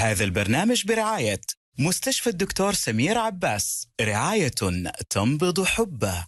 [0.00, 1.40] هذا البرنامج برعاية
[1.78, 4.52] مستشفى الدكتور سمير عباس رعاية
[5.10, 6.26] تنبض حبه.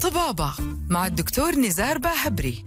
[0.00, 0.54] طبابة
[0.90, 2.64] مع الدكتور نزار باهبري.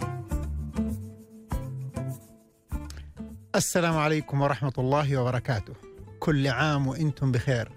[3.55, 5.73] السلام عليكم ورحمة الله وبركاته.
[6.19, 7.71] كل عام وإنتم بخير.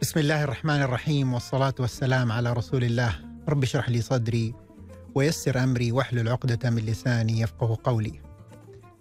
[0.00, 3.20] بسم الله الرحمن الرحيم والصلاة والسلام على رسول الله.
[3.48, 4.54] رب اشرح لي صدري
[5.14, 8.23] ويسر أمري واحلل عقدة من لساني يفقه قولي.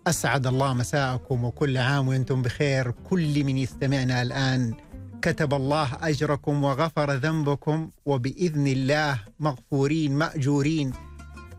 [0.07, 2.91] أسعد الله مساءكم وكل عام وأنتم بخير.
[2.91, 4.73] كل من يستمعنا الآن
[5.21, 10.93] كتب الله أجركم وغفر ذنبكم وبإذن الله مغفورين مأجورين.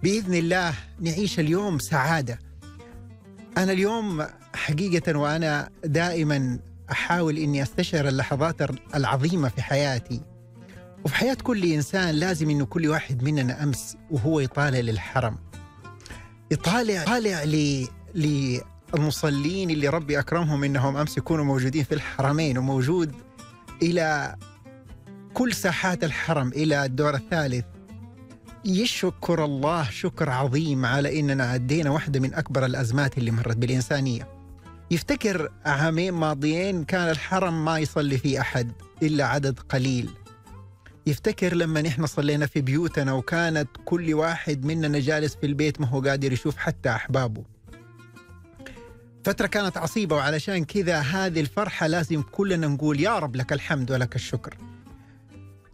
[0.02, 2.38] بإذن الله نعيش اليوم سعادة.
[3.58, 6.58] أنا اليوم حقيقة وأنا دائما
[6.90, 8.56] أحاول إني أستشعر اللحظات
[8.94, 10.20] العظيمة في حياتي.
[11.04, 15.38] وفي حياة كل إنسان لازم إنه كل واحد مننا أمس وهو يطالع للحرم.
[16.50, 17.44] يطالع طالع
[18.14, 23.12] للمصلين اللي ربي أكرمهم إنهم أمس يكونوا موجودين في الحرمين وموجود
[23.82, 24.36] إلى
[25.34, 27.64] كل ساحات الحرم إلى الدور الثالث.
[28.64, 34.28] يشكر الله شكر عظيم على إننا عدينا واحدة من أكبر الأزمات اللي مرت بالإنسانية.
[34.90, 40.10] يفتكر عامين ماضيين كان الحرم ما يصلي فيه أحد إلا عدد قليل.
[41.06, 46.00] يفتكر لما نحن صلينا في بيوتنا وكانت كل واحد مننا جالس في البيت ما هو
[46.00, 47.44] قادر يشوف حتى أحبابه.
[49.24, 54.16] فترة كانت عصيبة وعلشان كذا هذه الفرحة لازم كلنا نقول يا رب لك الحمد ولك
[54.16, 54.56] الشكر.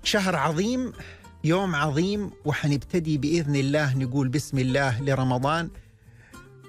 [0.04, 0.92] شهر عظيم
[1.44, 5.70] يوم عظيم وحنبتدي بإذن الله نقول بسم الله لرمضان.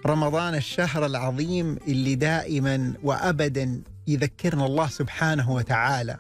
[0.06, 6.18] رمضان الشهر العظيم اللي دائما وأبدا يذكرنا الله سبحانه وتعالى.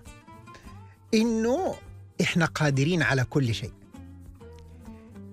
[1.13, 1.75] إنه
[2.21, 3.73] إحنا قادرين على كل شيء.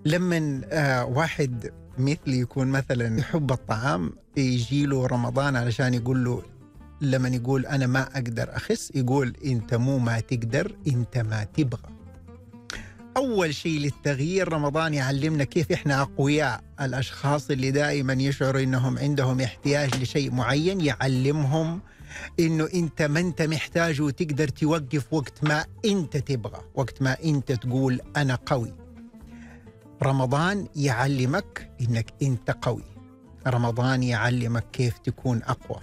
[0.05, 6.43] لما آه واحد مثلي يكون مثلا يحب الطعام يجي له رمضان علشان يقول له
[7.01, 11.89] لما يقول أنا ما أقدر أخس يقول أنت مو ما تقدر أنت ما تبغى.
[13.17, 16.61] أول شيء للتغيير رمضان يعلمنا كيف إحنا أقوياء.
[16.81, 21.81] الأشخاص اللي دائما يشعروا إنهم عندهم احتياج لشيء معين يعلمهم
[22.41, 28.01] إنه أنت ما أنت محتاج وتقدر توقف وقت ما أنت تبغى وقت ما أنت تقول
[28.17, 28.73] أنا قوي.
[30.03, 32.98] رمضان يعلمك إنك أنت قوي.
[33.51, 35.81] رمضان يعلمك كيف تكون أقوى.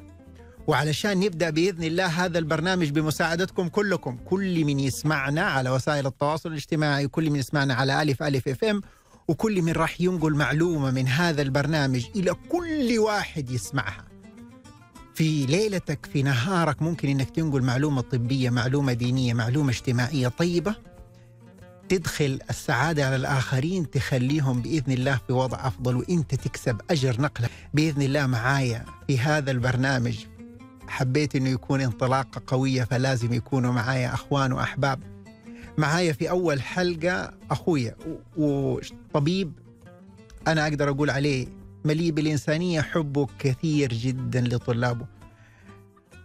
[0.67, 7.05] وعلشان نبدأ بإذن الله هذا البرنامج بمساعدتكم كلكم كل من يسمعنا على وسائل التواصل الاجتماعي
[7.05, 8.81] وكل من يسمعنا على ألف ألف إف إم
[9.27, 14.05] وكل من راح ينقل معلومة من هذا البرنامج إلى كل واحد يسمعها.
[15.15, 20.75] في ليلتك في نهارك ممكن إنك تنقل معلومة طبية معلومة دينية معلومة اجتماعية طيبة
[21.89, 28.01] تدخل السعادة على الآخرين تخليهم بإذن الله في وضع أفضل وإنت تكسب أجر نقلة بإذن
[28.01, 30.17] الله معايا في هذا البرنامج
[30.87, 34.99] حبيت إنه يكون انطلاقة قوية فلازم يكونوا معايا أخوان وأحباب.
[35.77, 37.95] معايا في أول حلقة أخويا
[38.37, 39.51] وطبيب
[40.47, 41.47] أنا أقدر أقول عليه
[41.85, 45.05] مليء بالإنسانية حبه كثير جدا لطلابه.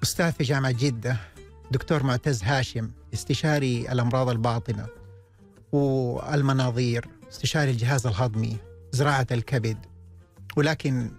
[0.03, 1.16] أستاذ في جامعة جدة
[1.70, 5.00] دكتور معتز هاشم استشاري الأمراض الباطنة.
[5.72, 8.56] والمناظير استشاري الجهاز الهضمي
[8.92, 9.78] زراعة الكبد.
[10.56, 11.10] ولكن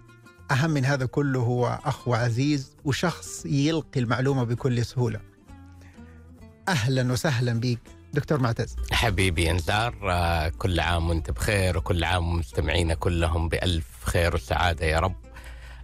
[0.50, 5.20] أهم من هذا كله هو أخ وعزيز وشخص يلقي المعلومة بكل سهولة.
[6.68, 7.78] أهلا وسهلا بك
[8.12, 8.76] دكتور معتز.
[8.92, 14.98] حبيبي انذار آه، كل عام وانت بخير وكل عام مستمعينا كلهم بألف خير وسعادة يا
[14.98, 15.14] رب.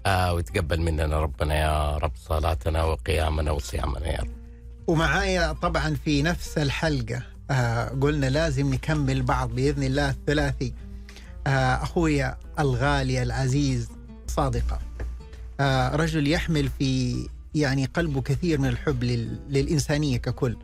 [0.06, 4.30] آه وتقبل مننا ربنا يا رب صلاتنا وقيامنا وصيامنا يا رب.
[4.86, 10.74] ومعايا طبعا في نفس الحلقة آه قلنا لازم نكمل بعض بإذن الله الثلاثي.
[11.46, 13.88] آه أخويا الغالي العزيز
[14.26, 14.78] صادقة.
[15.60, 17.16] آه رجل يحمل في
[17.54, 19.04] يعني قلبه كثير من الحب
[19.48, 20.56] للإنسانية ككل.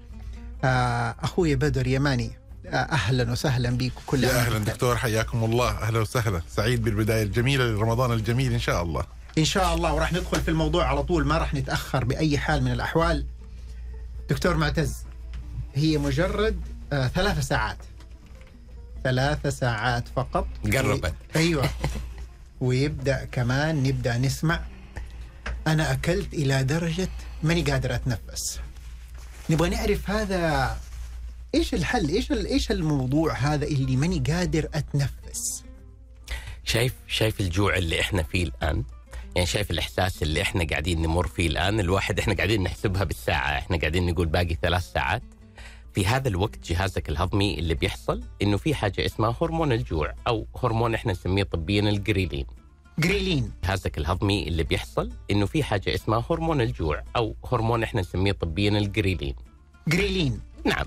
[0.64, 2.30] آه أخوي بدر يماني.
[2.66, 5.70] آه أهلا وسهلا بك كل يا أهلا دكتور حياكم الله.
[5.70, 6.42] أهلا وسهلا.
[6.56, 9.04] سعيد بالبداية الجميلة لرمضان الجميل إن شاء الله.
[9.38, 11.26] إن شاء الله وراح ندخل في الموضوع على طول.
[11.26, 13.26] ما راح نتأخر بأي حال من الأحوال.
[14.30, 14.96] دكتور معتز
[15.74, 16.60] هي مجرد
[16.92, 17.78] آه ثلاث ساعات.
[19.04, 20.46] ثلاث ساعات فقط.
[20.72, 21.68] قربت أيوه.
[22.60, 24.60] ويبدأ كمان نبدأ نسمع.
[25.66, 27.08] أنا أكلت إلى درجة
[27.42, 28.60] ماني قادر أتنفس.
[29.50, 30.76] نبغى نعرف هذا
[31.54, 35.64] إيش الحل إيش إيش الموضوع هذا اللي ماني قادر أتنفس؟
[36.64, 38.84] شايف شايف الجوع اللي إحنا فيه الآن؟
[39.34, 43.58] يعني شايف الإحساس اللي إحنا قاعدين نمر فيه الآن؟ الواحد إحنا قاعدين نحسبها بالساعة.
[43.58, 45.22] إحنا قاعدين نقول باقي ثلاث ساعات.
[45.94, 50.94] في هذا الوقت جهازك الهضمي اللي بيحصل إنه في حاجة اسمها هرمون الجوع أو هرمون
[50.94, 52.46] إحنا نسميه طبيا الجريلين.
[52.98, 53.52] جريلين.
[53.64, 58.70] جهازك الهضمي اللي بيحصل إنه في حاجة اسمها هرمون الجوع أو هرمون إحنا نسميه طبيا
[58.78, 59.34] الجريلين.
[59.88, 60.40] جريلين.
[60.64, 60.86] نعم.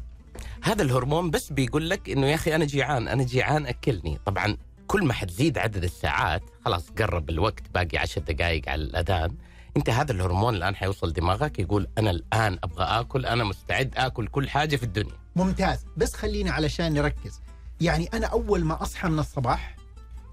[0.62, 4.19] هذا الهرمون بس بيقول لك إنه يا أخي أنا جيعان أنا جيعان أكلني.
[4.25, 4.57] طبعا
[4.88, 9.36] كل ما حتزيد عدد الساعات خلاص قرب الوقت باقي عشر دقائق على الأذان
[9.78, 14.50] أنت هذا الهرمون الآن حيوصل دماغك يقول أنا الآن أبغى آكل أنا مستعد آكل كل
[14.50, 15.14] حاجة في الدنيا.
[15.36, 15.86] ممتاز.
[15.98, 17.42] بس خلينا علشان نركز.
[17.82, 19.76] يعني أنا أول ما أصحى من الصباح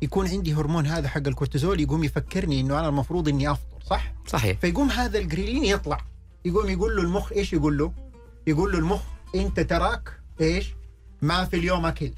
[0.03, 4.59] يكون عندي هرمون هذا حق الكورتيزول يقوم يفكرني إنه أنا المفروض إني أفطر صح؟ صحيح.
[4.59, 5.99] فيقوم هذا الجريلين يطلع.
[6.45, 7.93] يقوم يقول له المخ إيش يقول له؟
[8.47, 9.03] يقول له المخ
[9.35, 10.75] أنت تراك إيش؟
[11.23, 12.11] ما في اليوم أكل.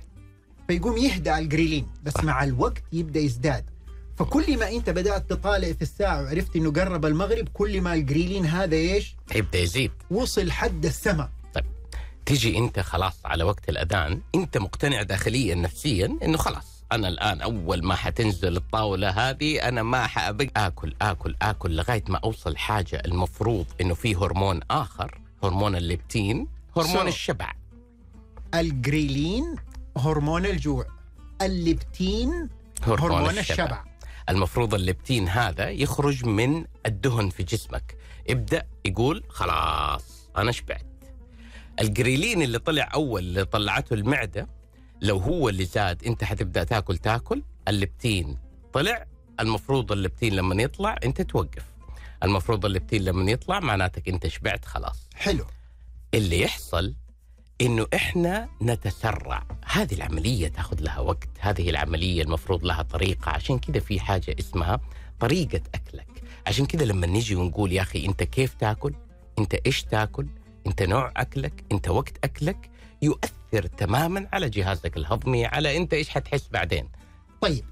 [0.69, 2.25] فيقوم يهدأ الجريلين بس.
[2.25, 3.71] مع الوقت يبدأ يزداد.
[4.17, 8.77] فكل ما انت بدأت تطالع في الساعة وعرفت انه قرب المغرب كل ما الجريلين هذا
[8.77, 9.91] إيش؟ يبدا يزيد.
[10.11, 11.31] وصل حد السماء
[12.27, 17.85] تيجي انت خلاص على وقت الأذان انت مقتنع داخليا نفسيا إنه خلاص أنا الآن أول
[17.85, 23.67] ما حتنزل الطاولة هذه أنا ما حابق آكل آكل آكل لغاية ما أوصل حاجة المفروض
[23.81, 26.47] إنه في هرمون آخر هرمون الليبتين
[26.77, 27.53] هرمون So- الشبع.
[28.55, 29.57] الجريلين
[29.97, 30.87] هرمون الجوع.
[31.43, 32.49] الليبتين
[32.83, 33.85] هرمون الشبع.
[34.29, 37.97] المفروض الليبتين هذا يخرج من الدهن في جسمك.
[38.31, 40.87] ابدأ يقول خلاص أنا شبعت.
[41.81, 44.49] الجريلين اللي طلع أول اللي طلعته المعدة
[45.03, 47.43] لو هو اللي زاد أنت حتبدأ تاكل تاكل.
[47.69, 48.39] الليبتين
[48.73, 49.07] طلع
[49.41, 51.65] المفروض الليبتين لما يطلع أنت توقف.
[52.23, 55.09] المفروض الليبتين لما يطلع معناتك أنت شبعت خلاص.
[55.15, 55.45] حلو.
[56.15, 56.95] اللي يحصل
[57.61, 59.43] إنه إحنا نتسرع.
[59.65, 61.29] هذه العملية تاخذ لها وقت.
[61.41, 63.31] هذه العملية المفروض لها طريقة.
[63.31, 64.81] عشان كذا في حاجة اسمها
[65.21, 66.23] طريقة أكلك.
[66.47, 68.95] عشان كذا لما نيجي ونقول يا أخي أنت كيف تاكل؟
[69.39, 70.27] أنت إيش تاكل؟
[70.67, 72.71] أنت نوع أكلك؟ أنت وقت أكلك؟
[73.03, 76.89] يؤثر تماما على جهازك الهضمي على أنت إيش حتحس بعدين.
[77.41, 77.65] طيب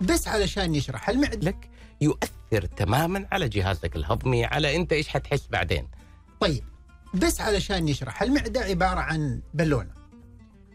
[0.00, 1.38] بس علشان نشرح المعدة.
[1.50, 5.88] لك يؤثر تماما على جهازك الهضمي على أنت إيش حتحس بعدين.
[6.40, 6.64] طيب
[7.14, 9.90] بس علشان نشرح المعدة عبارة عن بالونة.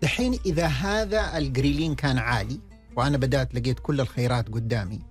[0.01, 2.60] دحين إذا هذا الجريلين كان عالي
[2.95, 5.01] وأنا بدأت لقيت كل الخيرات قدامي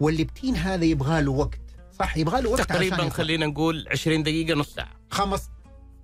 [0.00, 1.60] والليبتين هذا يبغى له وقت.
[1.98, 3.08] صح يبغى له وقت تقريبا.
[3.08, 4.92] خلينا نقول 20 دقيقة نص ساعة.
[5.10, 5.42] خمس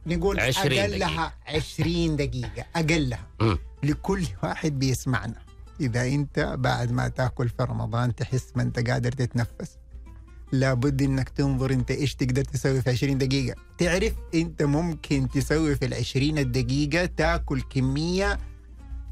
[0.06, 3.27] نقول 20 أقلها 20 دقيقة أقلها.
[3.41, 3.59] مم.
[3.82, 5.43] لكل واحد بيسمعنا.
[5.81, 9.79] إذا أنت بعد ما تأكل في رمضان تحس ما أنت قادر تتنفس.
[10.52, 13.56] لابد إنك تنظر أنت إيش تقدر تسوي في 20 دقيقة.
[13.79, 18.38] تعرف أنت ممكن تسوي في ال 20 دقيقة تاكل كمية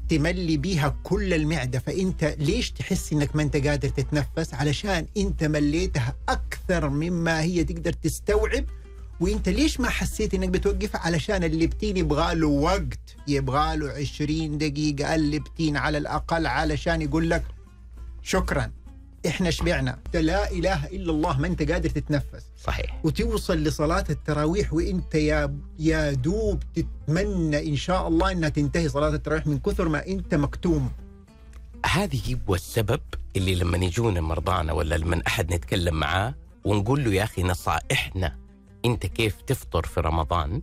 [0.09, 1.79] تملي بيها كل المعدة.
[1.79, 7.93] فأنت ليش تحس إنك ما أنت قادر تتنفس؟ علشان أنت مليتها أكثر مما هي تقدر
[7.93, 8.65] تستوعب.
[9.19, 15.15] وأنت ليش ما حسيت إنك بتوقف علشان الليبتين يبغى له وقت يبغى له 20 دقيقة
[15.15, 17.43] الليبتين على الأقل علشان يقول لك
[18.21, 18.71] شكرا.
[19.27, 22.45] إحنا شبعنا لا إله إلا الله ما أنت قادر تتنفس.
[22.63, 22.99] صحيح.
[23.03, 29.47] وتوصل لصلاة التراويح وأنت يا يا دوب تتمنى إن شاء الله إنها تنتهي صلاة التراويح
[29.47, 30.91] من كثر ما أنت مكتوم.
[31.85, 33.01] هذه هو السبب
[33.35, 36.35] اللي لما يجونا مرضانا ولا لما أحد نتكلم معاه
[36.65, 38.37] ونقول له يا أخي نصائحنا
[38.85, 40.61] أنت كيف تفطر في رمضان؟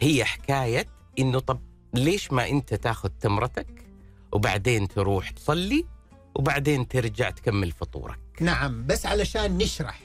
[0.00, 0.86] هي حكاية
[1.18, 1.60] إنه طب
[1.94, 3.84] ليش ما أنت تاخذ تمرتك
[4.32, 5.84] وبعدين تروح تصلي
[6.34, 8.18] وبعدين ترجع تكمل فطورك.
[8.40, 10.00] نعم بس علشان نشرح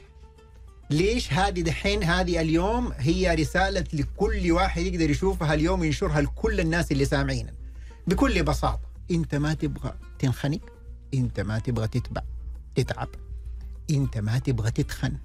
[0.90, 6.92] ليش هذه دحين هذه اليوم هي رسالة لكل واحد يقدر يشوفها اليوم ينشرها لكل الناس
[6.92, 7.54] اللي سامعينا
[8.08, 10.62] بكل بساطة أنت ما تبغى تنخنق
[11.14, 12.22] أنت ما تبغى تتبع
[12.76, 13.08] تتعب.
[13.92, 15.18] أنت ما تبغى تتخن.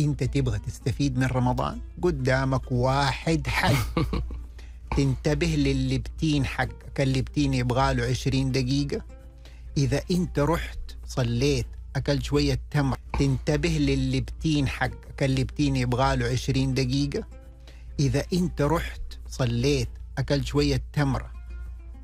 [0.00, 3.76] أنت تبغى تستفيد من رمضان؟ قدامك واحد حل.
[4.96, 7.00] تنتبه لللبتين حقك.
[7.00, 9.04] اللبتين يبغى له 20 دقيقة.
[9.76, 11.66] إذا أنت رحت صليت
[11.96, 15.22] أكلت شوية تمر تنتبه لللبتين حقك.
[15.22, 17.24] اللبتين يبغى له 20 دقيقة.
[18.00, 21.32] إذا أنت رحت صليت أكلت شوية تمرة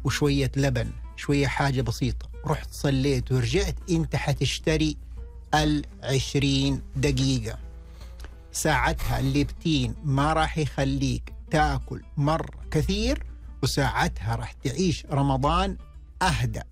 [0.05, 2.29] وشوية لبن شوية حاجة بسيطة.
[2.47, 4.97] رحت صليت ورجعت أنت حتشتري
[5.55, 7.59] العشرين دقيقة.
[8.53, 13.27] ساعتها الليبتين ما راح يخليك تأكل مرة كثير
[13.63, 15.77] وساعتها راح تعيش رمضان
[16.23, 16.65] أهدأ.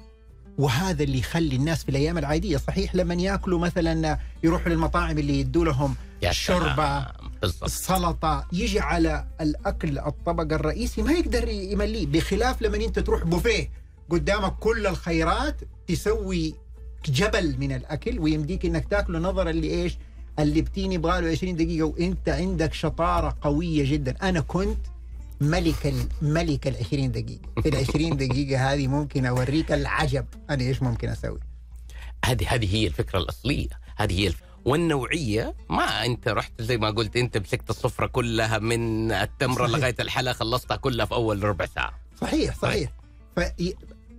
[0.65, 5.65] وهذا اللي يخلي الناس في الأيام العادية صحيح لما يأكلوا مثلا يروحوا للمطاعم اللي يدوا
[5.65, 5.95] لهم.
[7.43, 7.65] بالضبط.
[7.65, 13.71] السلطة يجي على الأكل الطبق الرئيسي ما يقدر يمليه بخلاف لما أنت تروح بوفيه
[14.11, 15.57] قدامك كل الخيرات
[15.89, 16.55] تسوي
[17.07, 19.97] جبل من الأكل ويمديك أنك تاكله نظرا لإيش؟
[20.39, 24.15] اللي بتيني يبغى له 20 دقيقة وأنت عندك شطارة قوية جدا.
[24.23, 24.79] أنا كنت
[25.41, 27.49] ملك ملك ال 20 دقيقة.
[27.63, 30.27] في ال 20 دقيقة هذه ممكن أوريك العجب.
[30.51, 31.39] أنا إيش ممكن أسوي؟
[32.25, 33.69] هذه هذه هي الفكرة الأصلية.
[33.97, 34.43] هذه هي الف...
[34.65, 39.77] والنوعية ما أنت رحت زي ما قلت أنت مسكت الصفرة كلها من التمرة صحيح.
[39.79, 41.93] لغاية الحلا خلصتها كلها في أول ربع ساعة.
[42.21, 42.91] صحيح صحيح.
[43.37, 43.41] ف-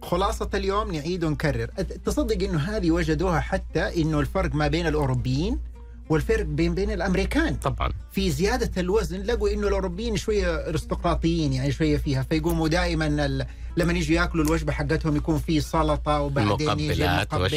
[0.03, 1.65] خلاصة اليوم نعيد ونكرر.
[2.05, 5.59] تصدق إنه هذه وجدوها حتى إنه الفرق ما بين الأوروبيين
[6.11, 11.97] والفرق بين بين الأمريكان طبعا في زيادة الوزن لقوا إنه الاوروبيين شوية أرستقراطيين يعني شوية
[11.97, 13.45] فيها فيقوموا دائما ال...
[13.77, 17.05] لما يجوا يأكلوا الوجبة حقتهم يكون في سلطة وبعدين يجي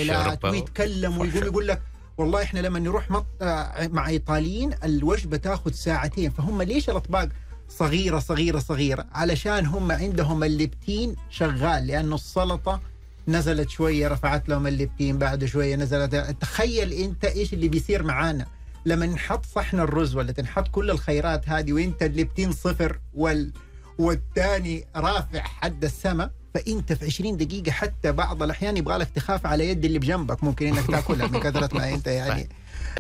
[0.07, 0.45] المقبلات.
[0.53, 1.45] ويتكلموا ويقوم.
[1.45, 1.83] يقول لك
[2.19, 3.27] والله إحنا لما نروح مط...
[3.43, 7.29] آه، مع إيطاليين الوجبة تأخذ ساعتين فهم ليش الأطباق
[7.69, 12.81] صغيرة صغيرة صغيرة علشان هم عندهم الليبتين شغال لأنه السلطة
[13.29, 16.37] نزلت شوية رفعت لهم الليبتين بعد شوية نزلت.
[16.41, 18.47] تخيل أنت إيش اللي بيصير معانا.
[18.87, 23.53] لما نحط صحن الرز ولا تنحط كل الخيرات هذه وأنت الليبتين صفر وال
[23.99, 29.69] والثاني رافع حد السماء فأنت في 20 دقيقة حتى بعض الأحيان يبغى لك تخاف على
[29.69, 32.49] يد اللي بجنبك ممكن إنك تاكلها من كثرة ما أنت يعني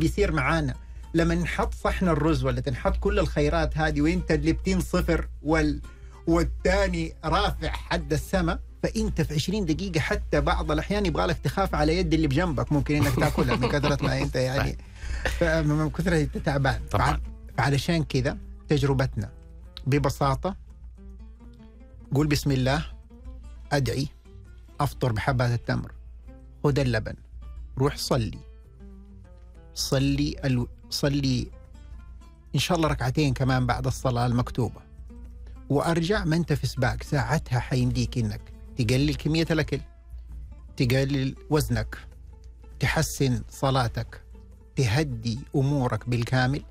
[0.00, 0.74] بيصير معانا.
[1.14, 5.80] لما نحط صحن الرز ولا تنحط كل الخيرات هذه وأنت الليبتين صفر وال
[6.26, 11.96] والثاني رافع حد السماء فانت في 20 دقيقة حتى بعض الأحيان يبغى لك تخاف على
[11.98, 14.78] يد اللي بجنبك ممكن إنك تأكلها من كثرة ما أنت يعني.
[15.42, 16.80] من كثرة أنت تعبان.
[16.90, 17.20] طبعاً.
[17.58, 18.38] فعلشان كذا
[18.68, 19.30] تجربتنا
[19.86, 20.56] ببساطة
[22.14, 22.84] قول بسم الله
[23.72, 24.08] أدعي
[24.80, 25.92] أفطر بحبات التمر
[26.64, 27.14] خذ اللبن
[27.78, 28.38] روح صلي.
[29.74, 30.66] صلي ال...
[30.90, 31.46] صلي
[32.54, 34.80] إن شاء الله ركعتين كمان بعد الصلاة المكتوبة.
[35.68, 39.80] وأرجع ما أنت في سباق ساعتها حيمديك إنك تقلل كميه الاكل
[40.76, 41.98] تقلل وزنك.
[42.80, 44.20] تحسن صلاتك.
[44.76, 46.62] تهدي أمورك بالكامل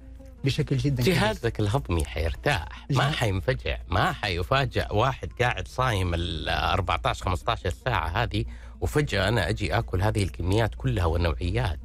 [0.44, 1.16] بشكل جدا كبير.
[1.16, 2.88] جهازك الهضمي حيرتاح.
[2.90, 3.78] ما حينفجع.
[3.90, 8.46] ما حيفاجأ واحد قاعد صايم ال 14 15 ساعة هذه
[8.82, 11.80] وفجأة أنا أجي آكل هذه الكميات كلها والنوعيات.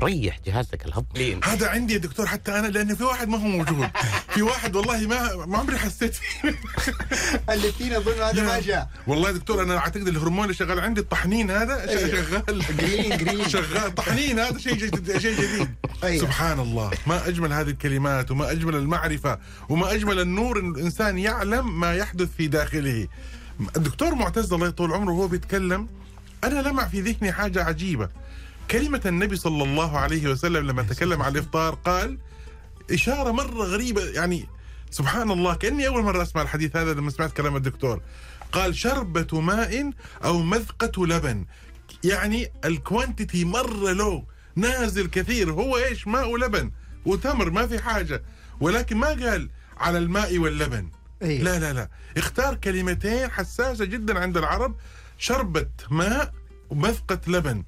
[0.00, 3.90] ريح جهازك الهضمي هذا عندي يا دكتور حتى أنا لأن في واحد ما هو موجود.
[4.28, 6.58] في واحد والله ما ما عمري حسيت فيه.
[7.50, 8.90] اللي فينا اظن هذا ما جاء.
[9.06, 12.24] والله يا دكتور أنا أعتقد الهرمون اللي شغال عندي الطحنين هذا أيوه.
[12.24, 12.64] شغال.
[12.78, 13.94] ghrelin ghrelin شغال.
[13.94, 15.68] طحنين هذا شيء جديد شيء جديد.
[16.04, 16.24] أيوه.
[16.24, 16.90] سبحان الله.
[17.06, 22.28] ما أجمل هذه الكلمات وما أجمل المعرفة وما أجمل النور إن الإنسان يعلم ما يحدث
[22.36, 23.08] في داخله.
[23.76, 25.88] الدكتور معتز الله يطول عمره وهو بيتكلم
[26.44, 28.08] أنا لمع في ذهني حاجة عجيبة.
[28.72, 32.18] كلمة النبي صلى الله عليه وسلم لما تكلم عن الإفطار قال
[32.90, 34.48] إشارة مرة غريبة يعني
[34.90, 38.02] سبحان الله كأني أول مرة أسمع الحديث هذا لما سمعت كلام الدكتور.
[38.52, 39.90] قال شربة ماء
[40.24, 41.46] أو مذقة لبن.
[42.04, 44.24] يعني الكوانتيتي مرة لو
[44.56, 45.52] نازل كثير.
[45.52, 46.70] هو إيش؟ ماء ولبن.
[47.06, 48.22] وتمر ما في حاجة.
[48.60, 50.90] ولكن ما قال على الماء واللبن.
[51.22, 51.44] أيوه.
[51.44, 51.88] لا لا لا.
[52.16, 54.74] اختار كلمتين حساسة جدا عند العرب.
[55.18, 56.34] شربة ماء
[56.70, 57.64] ومذقة لبن.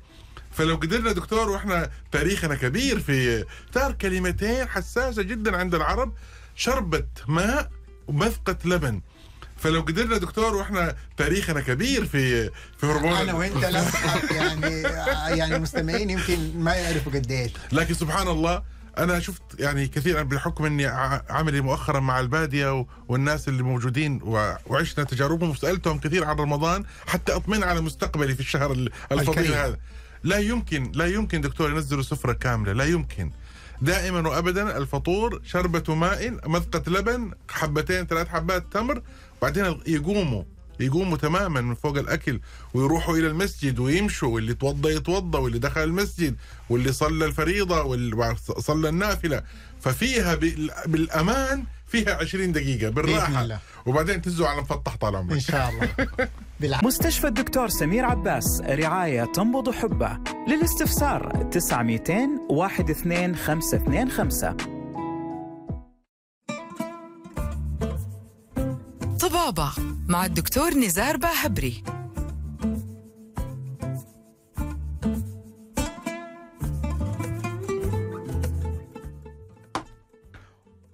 [0.54, 6.12] فلو قدرنا دكتور وإحنا تاريخنا كبير في اختار كلمتين حساسة جدا عند العرب
[6.56, 7.70] شربة ماء
[8.08, 9.00] ومذقة لبن.
[9.56, 13.84] فلو قدرنا دكتور وإحنا تاريخنا كبير في في هرمون أنا وأنت لا.
[14.40, 14.80] يعني
[15.38, 17.50] يعني المستمعين يمكن ما يعرفوا قديش.
[17.73, 18.62] لكن سبحان الله
[18.99, 20.87] أنا شفت يعني كثيرا بحكم إني
[21.30, 24.20] عملي مؤخرا مع البادية والناس اللي موجودين
[24.66, 29.54] وعشنا تجاربهم وسألتهم كثير عن رمضان حتى اطمئن على مستقبلي في الشهر ال- الفضيل.
[29.54, 29.76] هذا.
[30.25, 33.31] لا يمكن لا يمكن دكتور ينزلوا سفرة كاملة لا يمكن.
[33.83, 39.02] دائما وابدا الفطور شربة ماء مذقة لبن حبتين ثلاث حبات تمر
[39.43, 40.43] بعدين يقوموا
[40.81, 42.40] يقوموا تماما من فوق الأكل
[42.75, 46.37] ويروحوا إلى المسجد ويمشوا واللي توضى يتوضى واللي دخل المسجد
[46.71, 49.43] واللي صلى الفريضة واللي صلى النافلة.
[49.81, 53.43] ففيها بال- بالأمان فيها 20 دقيقة بالراحة.
[53.87, 55.33] وبعدين تنزلوا على مفتح طال عمرك.
[55.33, 55.88] إن شاء الله.
[56.64, 60.18] بالعكس مستشفى الدكتور سمير عباس رعاية تنبض حبه.
[60.49, 64.56] للاستفسار 9200 12525
[69.21, 69.73] طبابة
[70.09, 71.85] مع الدكتور نزار باهبري.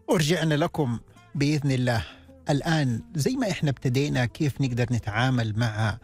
[0.09, 0.99] ورجعنا لكم
[1.35, 2.20] بإذن الله.
[2.50, 5.99] الآن زي ما إحنا ابتدينا كيف نقدر نتعامل مع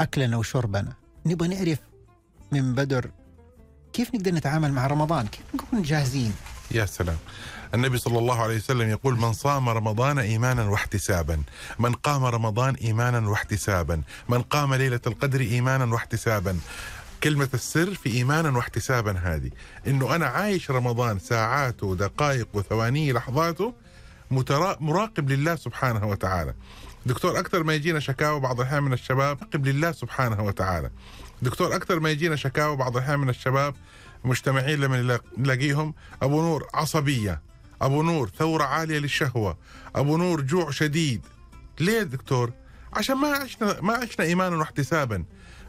[0.00, 0.92] أكلنا وشربنا.
[1.26, 1.78] نبغى نعرف
[2.52, 3.10] من بدر
[3.92, 6.32] كيف نقدر نتعامل مع رمضان كيف نكون جاهزين؟
[6.70, 7.16] يا سلام.
[7.74, 11.42] النبي صلى الله عليه وسلم يقول من صام رمضان إيمانا واحتسابا.
[11.78, 14.02] من قام رمضان إيمانا واحتسابا.
[14.28, 16.58] من قام ليلة القدر إيمانا واحتسابا.
[17.22, 19.50] كلمة السر في إيمانا واحتسابا هذه.
[19.86, 23.74] إنه أنا عايش رمضان ساعاته ودقائق وثوانيه لحظاته.
[24.30, 26.54] مراقب لله سبحانه وتعالى.
[27.06, 30.90] دكتور أكثر ما يجينا شكاوى بعض الأحيان من الشباب مراقب لله سبحانه وتعالى.
[31.42, 33.74] دكتور أكثر ما يجينا شكاوى بعض الأحيان من الشباب
[34.24, 37.40] مجتمعين لما نلا- نلاقيهم أبو نور عصبية
[37.82, 39.56] أبو نور ثورة عالية للشهوة
[39.96, 41.26] أبو نور جوع شديد.
[41.80, 42.52] ليه دكتور؟
[42.92, 45.24] عشان ما عشنا ما عشنا إيمانا واحتسابا.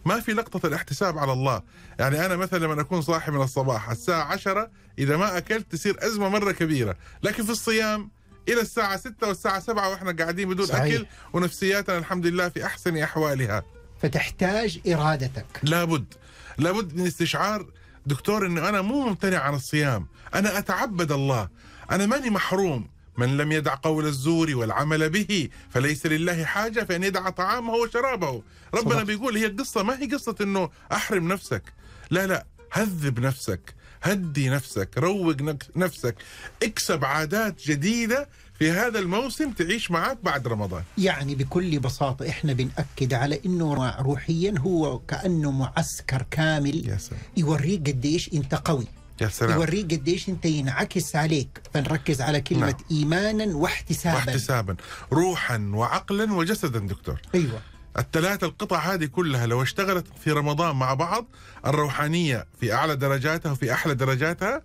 [0.06, 1.62] ما في لقطة الاحتساب على الله.
[2.00, 6.30] يعني أنا مثلا لما أكون صاحي من الصباح الساعة عشرة إذا ما أكلت تصير أزمة
[6.30, 6.96] مرة كبيرة.
[7.24, 8.10] لكن في الصيام
[8.48, 10.96] إلى الساعة ستة والساعة سبعة وإحنا قاعدين بدون صحيح.
[10.96, 13.64] أكل ونفسياتنا الحمد لله في أحسن أحوالها.
[14.02, 15.46] فتحتاج إرادتك.
[15.64, 16.14] لابد.
[16.58, 17.66] لابد من استشعار
[18.06, 20.08] دكتور إنه أنا مو ممتنع عن الصيام.
[20.36, 21.50] أنا أتعبد الله.
[21.92, 22.90] أنا ماني محروم.
[23.18, 28.44] من لم يدع قول الزور والعمل به فليس لله حاجة في أن يدع طعامه وشرابه.
[28.74, 29.04] ربنا صدق.
[29.04, 31.64] بيقول هي القصة ما هي قصة أنه أحرم نفسك.
[32.10, 33.76] لا لا هذب نفسك.
[34.02, 35.36] هدي نفسك روق
[35.76, 36.16] نفسك
[36.64, 38.28] اكسب عادات جديدة
[38.60, 40.84] في هذا الموسم تعيش معك بعد رمضان.
[40.98, 47.22] يعني بكل بساطة إحنا بنأكد على أنه روحيا هو كأنه معسكر كامل يا سلام.
[47.38, 48.88] يوريك قديش أنت قوي.
[49.22, 49.58] يا سلام.
[49.60, 51.62] يوريك قديش أنت ينعكس عليك.
[51.74, 52.76] فنركز على كلمة نعم.
[52.92, 54.16] إيمانا واحتسابا.
[54.16, 54.76] واحتسابا.
[55.14, 57.22] روحا وعقلا وجسدا دكتور.
[57.36, 57.62] أيوة.
[58.00, 61.26] الثلاث القطع هذه كلها لو اشتغلت في رمضان مع بعض
[61.66, 64.62] الروحانية في أعلى درجاتها وفي أحلى درجاتها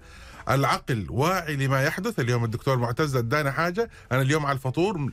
[0.50, 2.20] العقل واعي لما يحدث.
[2.20, 5.10] اليوم الدكتور معتز ادانا حاجة أنا اليوم على الفطور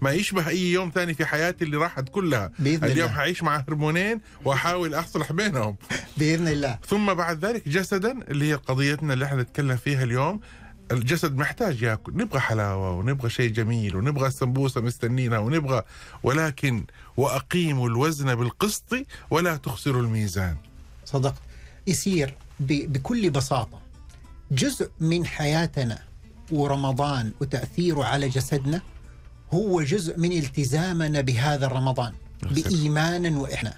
[0.00, 3.18] ما يشبه أي يوم ثاني في حياتي اللي راحت كلها بإذن اليوم الله.
[3.18, 5.76] حعيش مع هرمونين وأحاول اصلح بينهم.
[6.16, 6.78] بإذن الله.
[6.88, 10.40] ثم بعد ذلك جسدا اللي هي قضيتنا اللي إحنا نتكلم فيها اليوم
[10.90, 12.12] الجسد محتاج ياكل.
[12.16, 15.82] نبغى حلاوة ونبغى شيء جميل ونبغى السمبوسه مستنينها ونبغى
[16.22, 16.84] ولكن
[17.16, 18.94] واقيموا الوزن بالقسط
[19.30, 20.56] ولا تخسروا الميزان.
[21.04, 21.40] صدقت
[21.86, 23.78] يصير ب- بكل بساطة.
[24.50, 25.98] جزء من حياتنا
[26.52, 28.80] ورمضان وتأثيره على جسدنا
[29.52, 32.12] هو جزء من التزامنا بهذا الرمضان.
[32.42, 33.74] بإيمانا وإحنا.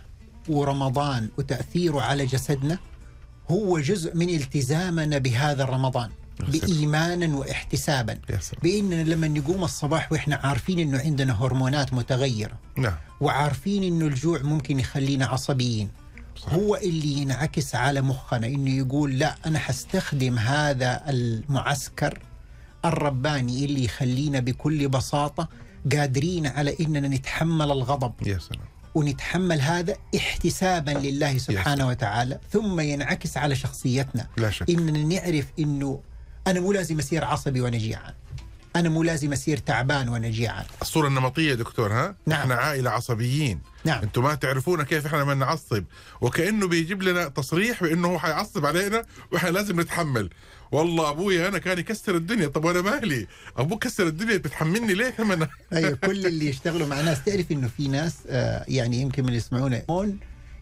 [0.49, 2.79] ورمضان وتأثيره على جسدنا
[3.51, 6.11] هو جزء من التزامنا بهذا الرمضان.
[6.41, 8.19] بإيمانا سلام.
[8.63, 12.59] بإننا لما نقوم الصباح وإحنا عارفين إنه عندنا هرمونات متغيرة.
[12.77, 12.95] نعم.
[13.21, 15.91] وعارفين إنه الجوع ممكن يخلينا عصبيين.
[16.37, 16.55] صح.
[16.55, 22.19] هو اللي ينعكس على مخنا إنه يقول لا أنا حستخدم هذا المعسكر
[22.85, 25.49] الرباني اللي يخلينا بكل بساطة
[25.93, 28.13] قادرين على إننا نتحمل الغضب.
[28.27, 28.65] يا سلام.
[28.95, 32.41] ونتحمل هذا احتسابا لله سبحانه وتعالى.
[32.51, 34.27] ثم ينعكس على شخصيتنا.
[34.37, 34.71] لا شك.
[34.71, 36.01] إننا نعرف إنه
[36.47, 38.15] أنا مو لازم اصير عصبي وأنا جيعان
[38.77, 42.41] أنا مو لازم اصير تعبان وأنا جيعان الصورة النمطية يا دكتور ها؟ نعم.
[42.41, 43.61] إحنا عائلة عصبيين.
[43.85, 44.03] نعم.
[44.03, 45.85] أنتم ما تعرفون كيف إحنا لما نعصب.
[46.21, 50.31] وكأنه بيجيب لنا تصريح بأنه هو حيعصب علينا وإحنا لازم نتحمل.
[50.73, 52.49] والله أبوي أنا كان يكسر الدنيا.
[52.49, 53.27] طب وأنا مالي؟
[53.57, 57.25] أبوك كسر الدنيا بتحملني ليه كمان؟ أيوه كل اللي يشتغلوا مع ناس.
[57.25, 60.19] تعرف إنه في ناس آه، يعني يمكن من اللي يسمعونا هون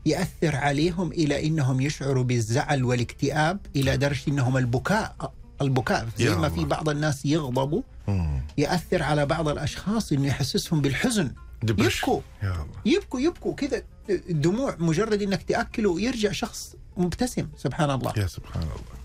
[0.06, 5.32] يأثر عليهم إلى إنهم يشعروا بالزعل والاكتئاب إلى درجة إنهم البكاء.
[5.62, 6.48] البكاء زي ما الله.
[6.48, 8.42] في بعض الناس يغضبوا مم.
[8.58, 11.32] يأثر على بعض الأشخاص إنه يحسسهم بالحزن.
[11.62, 12.20] يبكوا.
[12.42, 12.66] يا الله.
[12.86, 13.54] يبكوا يبكوا.
[13.54, 17.48] كذا الدموع مجرد إنك تأكله يرجع شخص مبتسم.
[17.56, 18.12] سبحان الله.
[18.16, 19.02] يا سبحان الله.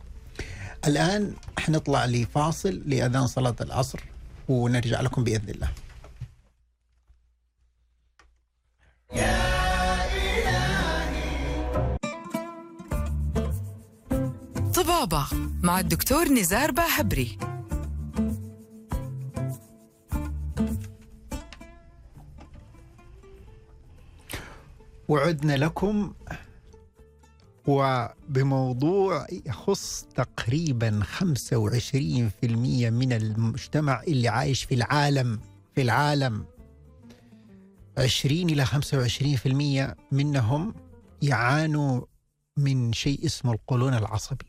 [0.87, 3.99] الآن حنطلع لفاصل لأذان صلاة العصر
[4.49, 5.69] ونرجع لكم بإذن الله.
[14.97, 15.27] طبابة
[15.63, 17.37] مع الدكتور نزار باهبري.
[25.07, 26.13] وعدنا لكم
[27.67, 35.39] وبموضوع يخص تقريبا 25% من المجتمع اللي عايش في العالم
[35.75, 36.45] في العالم.
[37.97, 40.75] 20 إلى 25% منهم
[41.21, 42.01] يعانوا
[42.57, 44.46] من شيء اسمه القولون العصبي.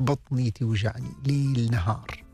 [0.00, 2.24] بطني توجعني ليل نهار.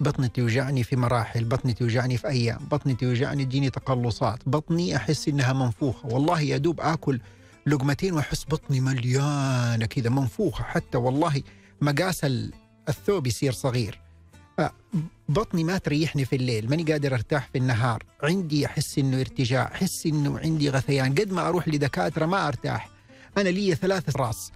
[0.00, 5.52] بطني توجعني في مراحل بطني توجعني في أيام بطني توجعني تجيني تقلصات بطني أحس إنها
[5.52, 6.08] منفوخة.
[6.08, 7.20] والله يا دوب آكل
[7.66, 11.42] لقمتين وأحس بطني مليانة كذا منفوخة حتى والله
[11.80, 12.52] مقاس ال-
[12.88, 14.00] الثوب يصير صغير.
[14.58, 14.72] آه،
[15.28, 18.02] بطني ما تريحني في الليل ماني قادر أرتاح في النهار.
[18.22, 21.14] عندي أحس إنه ارتجاع أحس إنه عندي غثيان.
[21.14, 22.88] قد ما أروح لدكاترة ما أرتاح.
[23.38, 24.52] أنا لي ثلاثة راس.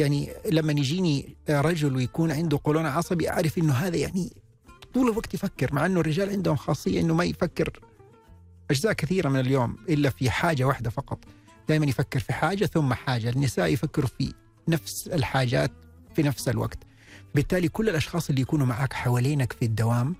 [0.00, 4.32] يعني لما يجيني رجل ويكون عنده قولون عصبي أعرف إنه هذا يعني
[4.94, 7.80] طول الوقت يفكر مع إنه الرجال عندهم خاصية إنه ما يفكر
[8.70, 11.18] أجزاء كثيرة من اليوم إلا في حاجة واحدة فقط.
[11.68, 13.30] دائما يفكر في حاجة ثم حاجة.
[13.30, 14.32] النساء يفكروا في
[14.68, 15.70] نفس الحاجات
[16.16, 16.78] في نفس الوقت.
[17.34, 20.16] بالتالي كل الأشخاص اللي يكونوا معك حوالينك في الدوام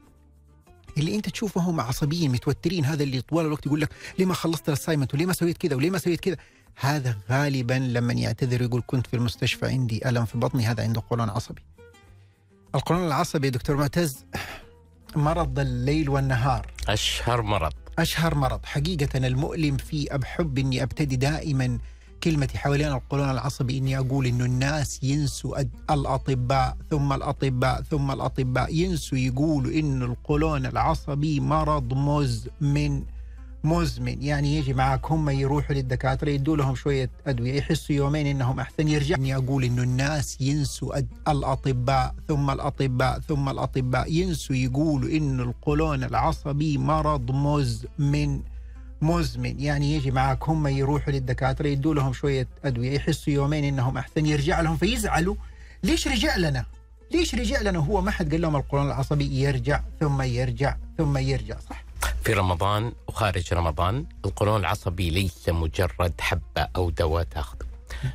[0.98, 3.88] اللي أنت تشوفهم عصبيين متوترين هذا اللي طوال الوقت يقول لك
[4.18, 6.36] ليه ما خلصت ال assignment وليه ما سويت كذا وليه ما سويت كذا.
[6.76, 11.30] هذا غالبا لما يعتذر يقول كنت في المستشفى عندي ألم في بطني هذا عنده قولون
[11.30, 11.62] عصبي.
[12.74, 14.24] القولون العصبي دكتور معتز
[15.16, 16.66] مرض الليل والنهار.
[16.88, 17.72] أشهر مرض.
[17.98, 18.60] أشهر مرض.
[18.64, 21.78] حقيقة المؤلم فيه أبحب أني أبتدي دائما
[22.24, 28.74] كلمتي حوالين القولون العصبي أني أقول أنه الناس ينسوا الأطباء ثم الأطباء ثم الأطباء.
[28.74, 33.04] ينسوا يقولوا أن القولون العصبي مرض مزمن.
[33.64, 34.22] مزمن.
[34.22, 38.88] يعني يجي معك هم يروحوا للدكاترة يدوا لهم شوية أدوية يحسوا يومين إنهم أحسن.
[38.88, 44.12] يرجع إني أقول إنه الناس ينسوا الأطباء ثم الأطباء ثم الأطباء.
[44.12, 48.40] ينسوا يقولوا إنه القولون العصبي مرض مزمن.
[49.02, 49.60] مزمن.
[49.60, 54.26] يعني يجي معك هم يروحوا للدكاترة يدوا لهم شوية أدوية يحسوا يومين إنهم أحسن.
[54.26, 55.34] يرجع لهم فيزعلوا
[55.82, 56.64] ليش رجع لنا؟
[57.12, 61.58] ليش رجع لنا؟ هو ما حد قال لهم القولون العصبي يرجع ثم يرجع ثم يرجع
[61.70, 61.89] صح؟
[62.22, 67.66] في رمضان وخارج رمضان القولون العصبي ليس مجرد حبة أو دواء تاخذه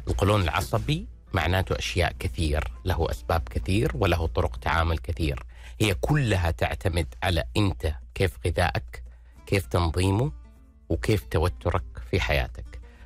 [0.07, 5.45] القولون العصبي معناته أشياء كثير له أسباب كثير وله طرق تعامل كثير.
[5.81, 9.03] هي كلها تعتمد على أنت كيف غذائك
[9.45, 10.31] كيف تنظيمه
[10.89, 12.65] وكيف توترك في حياتك.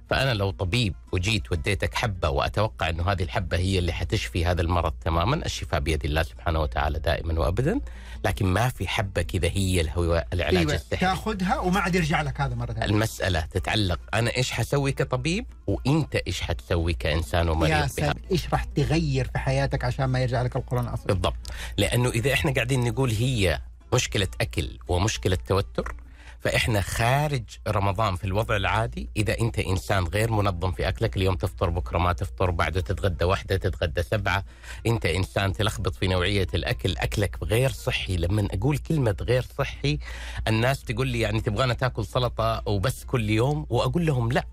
[0.09, 4.93] فأنا لو طبيب وجيت وديتك حبة وأتوقع أنه هذه الحبة هي اللي حتشفي هذا المرض
[5.05, 7.79] تماما الشفاء بيد الله سبحانه وتعالى دائما وأبدا.
[8.25, 12.41] لكن ما في حبة كذا هي الهو- العلاج أيوة السحري تاخذها وما عاد يرجع لك
[12.41, 12.85] هذا مرة ثانية.
[12.85, 18.49] المسألة تتعلق أنا إيش حسوي كطبيب وإنت إيش حتسوي كإنسان يا ومريض بها سلام إيش
[18.53, 21.35] راح تغير في حياتك عشان ما يرجع لك القولون العصبي بالضبط
[21.77, 23.59] لأنه إذا إحنا قاعدين نقول هي
[23.93, 25.95] مشكلة أكل ومشكلة توتر
[26.39, 31.69] فإحنا خارج رمضان في الوضع العادي إذا أنت إنسان غير منظم في أكلك اليوم تفطر
[31.69, 34.43] بكرة ما تفطر بعده تتغدى واحدة تتغدى سبعة.
[34.87, 38.17] أنت إنسان تلخبط في نوعية الأكل أكلك غير صحي.
[38.17, 39.99] لما أقول كلمة غير صحي
[40.47, 44.45] الناس تقول لي يعني تبغانا تاكل سلطة وبس كل يوم وأقول لهم لا.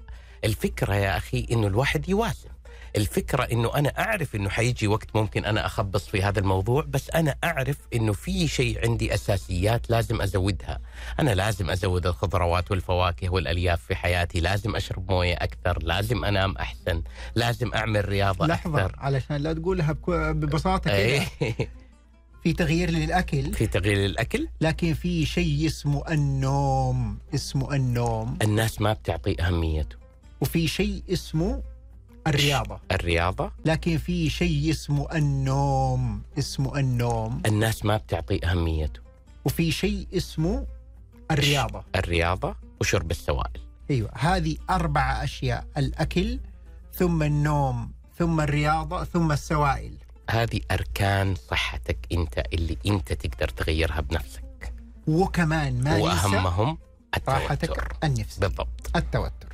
[0.44, 2.48] الفكرة يا أخي إنه الواحد يوازن.
[2.96, 7.36] الفكرة إنه أنا أعرف إنه حيجي وقت ممكن أنا أخبص في هذا الموضوع بس أنا
[7.44, 10.80] أعرف إنه في شيء عندي أساسيات لازم أزودها.
[11.20, 17.02] أنا لازم أزود الخضروات والفواكه والألياف في حياتي لازم أشرب موية أكثر لازم أنام أحسن
[17.34, 18.96] لازم أعمل رياضة لحظة أكثر.
[18.98, 20.96] علشان لا تقولها ببساطة كده.
[20.96, 21.26] إيه.
[22.42, 28.38] في تغيير للأكل؟ في تغيير الاكل لكن في شيء اسمه النوم اسمه النوم.
[28.42, 29.96] الناس ما بتعطي أهميته.
[30.40, 31.62] وفي شيء اسمه
[32.26, 32.80] الرياضة.
[32.92, 37.42] الرياضة؟ لكن في شيء اسمه النوم اسمه النوم.
[37.46, 39.00] الناس ما بتعطي أهميته.
[39.44, 40.66] وفي شيء اسمه
[41.30, 41.84] الرياضة.
[41.96, 43.60] الرياضة وشرب السوائل.
[43.90, 46.40] أيوه هذه أربع أشياء الأكل
[46.94, 49.92] ثم النوم ثم الرياضة ثم السوائل.
[50.30, 54.72] هذه أركان صحتك أنت اللي أنت تقدر تغيرها بنفسك.
[55.06, 56.78] وكمان ما ننسى وأهمهم
[57.16, 57.32] التوتر.
[57.32, 58.40] راحتك النفسية.
[58.40, 58.90] بالضبط.
[58.96, 59.45] التوتر.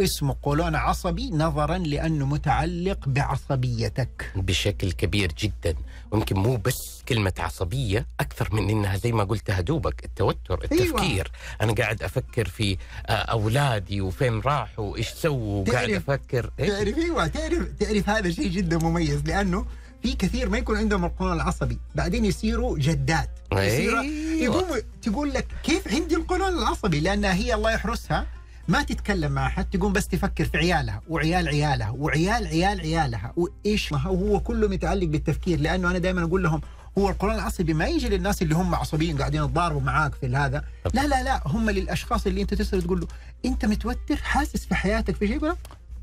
[0.00, 4.32] اسمه قولون عصبي نظرا لأنه متعلق بعصبيتك.
[4.36, 5.74] بشكل كبير جدا.
[6.10, 11.00] ويمكن مو بس كلمة عصبية أكثر من إنها زي ما قلتها دوبك التوتر التفكير.
[11.00, 11.24] أيوة.
[11.62, 16.50] أنا قاعد أفكر في آه، أولادي وفين راحوا وإيش سووا تعرف- أفكر.
[16.58, 19.66] إيه؟ تعرف أيوه تعرف تعرف هذا شيء جدا مميز لأنه
[20.02, 21.78] في كثير ما يكون عندهم القولون العصبي.
[21.94, 23.30] بعدين يصيروا جدات.
[23.52, 24.42] يصيروا أيوة.
[24.44, 28.26] يقوم تقول لك كيف عندي القولون العصبي؟ لأنها هي الله يحرسها.
[28.68, 33.92] ما تتكلم مع حد تقوم بس تفكر في عيالها وعيال عيالها وعيال عيال عيالها وإيش
[33.92, 36.60] ما هو كله متعلق بالتفكير لأنه أنا دائما أقول لهم
[36.98, 40.64] هو القولون العصبي ما يجي للناس اللي هم عصبيين قاعدين يتضاربوا معاك في هذا.
[40.94, 43.06] لا لا لا هم للأشخاص اللي أنت تسأل تقول له
[43.44, 45.56] أنت متوتر؟ حاسس في حياتك في شيء؟ يقول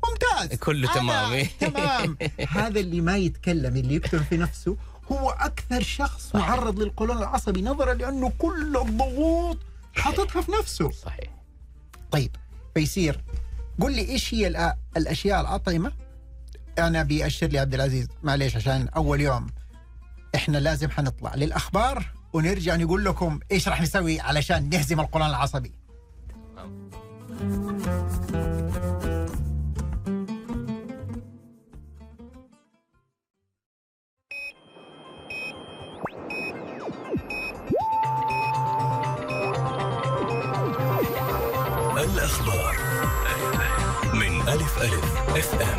[0.08, 0.58] ممتاز.
[0.58, 1.46] كله تمام.
[1.60, 2.16] تمام.
[2.48, 4.76] هذا اللي ما يتكلم اللي يكتم في نفسه
[5.12, 6.48] هو أكثر شخص صحيح.
[6.48, 9.58] معرض للقولون العصبي نظرا لأنه كل الضغوط
[9.96, 10.90] حاططها في نفسه.
[10.90, 11.30] صحيح.
[12.10, 12.36] طيب.
[12.74, 13.24] فيصير
[13.80, 15.92] قل لي إيش هي الأشياء الأطعمة؟
[16.78, 19.46] أنا بيأشر لي عبد العزيز معليش عشان أول يوم.
[20.34, 25.72] إحنا لازم حنطلع للأخبار ونرجع نقول لكم إيش راح نسوي علشان نهزم القولون العصبي.
[45.34, 45.78] اف ام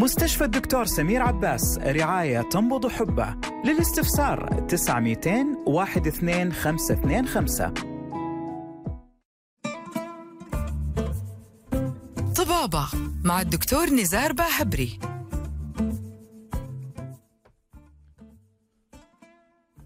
[0.00, 3.36] مستشفى الدكتور سمير عباس رعاية تنبض حبه.
[3.64, 5.16] للاستفسار 900
[5.66, 7.74] 12525
[12.36, 12.88] طبابة
[13.24, 14.98] مع الدكتور نزار باهبري.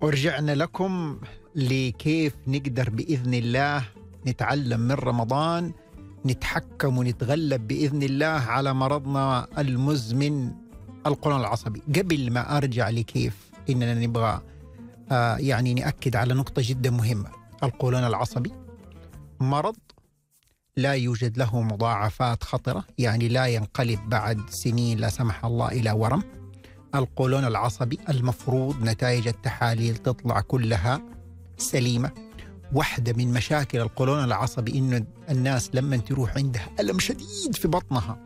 [0.00, 1.20] ورجعنا لكم
[1.54, 3.84] لكيف نقدر بإذن الله
[4.26, 5.72] نتعلم من رمضان.
[6.26, 10.52] نتحكم ونتغلب بإذن الله على مرضنا المزمن
[11.06, 11.82] القولون العصبي.
[11.96, 14.40] قبل ما أرجع لكيف إننا نبغى
[15.10, 17.28] آه يعني نأكد على نقطة جدا مهمة.
[17.62, 18.52] القولون العصبي
[19.40, 19.76] مرض
[20.76, 26.22] لا يوجد له مضاعفات خطرة يعني لا ينقلب بعد سنين لا سمح الله إلى ورم.
[26.94, 31.02] القولون العصبي المفروض نتائج التحاليل تطلع كلها
[31.56, 32.10] سليمة.
[32.72, 38.18] واحدة من مشاكل القولون العصبي إنه الناس لما تروح عندها ألم شديد في بطنها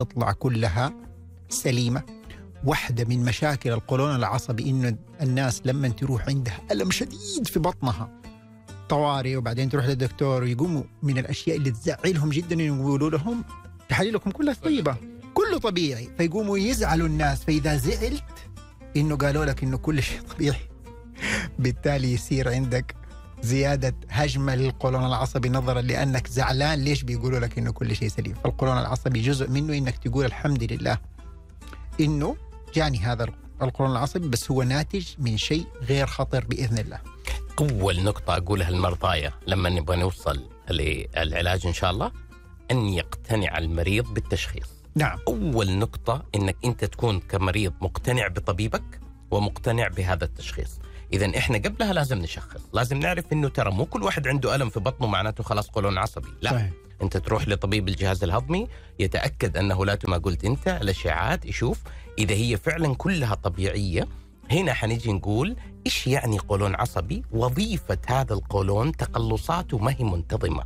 [0.00, 0.94] تطلع كلها
[1.48, 2.02] سليمة.
[2.64, 8.20] واحدة من مشاكل القولون العصبي إنه الناس لما تروح عندها ألم شديد في بطنها
[8.88, 9.36] طوارئ.
[9.36, 13.44] وبعدين تروح للدكتور ويقوموا من الأشياء اللي تزعلهم جدا يقولوا لهم
[13.88, 14.96] تحاليلكم كلها طيبة
[15.34, 16.10] كله طبيعي.
[16.18, 17.44] فيقوموا يزعلوا الناس.
[17.44, 18.24] فإذا زعلت
[18.96, 20.60] إنه قالوا لك إنه كل شيء طبيعي
[21.58, 22.99] بالتالي يصير عندك
[23.42, 26.78] زيادة هجمة للقولون العصبي نظرا لأنك زعلان.
[26.78, 30.98] ليش بيقولوا لك إنه كل شيء سليم؟ فالقولون العصبي جزء منه إنك تقول الحمد لله.
[32.00, 32.36] إنه
[32.74, 33.26] جاني هذا
[33.62, 36.98] القولون العصبي بس هو ناتج من شيء غير خطر بإذن الله.
[37.58, 42.12] أول نقطة أقولها للمرضايا لما نبغى نوصل للعلاج إن شاء الله
[42.70, 44.68] أن يقتنع المريض بالتشخيص.
[44.94, 45.18] نعم.
[45.28, 49.00] أول نقطة إنك أنت تكون كمريض مقتنع بطبيبك
[49.30, 50.78] ومقتنع بهذا التشخيص.
[51.12, 54.80] اذا إحنا قبلها لازم نشخص لازم نعرف إنه ترى مو كل واحد عنده ألم في
[54.80, 56.70] بطنه معناته خلاص قولون عصبي لا صحيح.
[57.02, 58.68] أنت تروح لطبيب الجهاز الهضمي
[58.98, 61.78] يتأكد أنه لا ما قلت أنت الأشعاعات يشوف
[62.18, 64.08] إذا هي فعلا كلها طبيعية
[64.50, 70.64] هنا حنيجي نقول إيش يعني قولون عصبي؟ وظيفة هذا القولون تقلصاته ما هي منتظمة.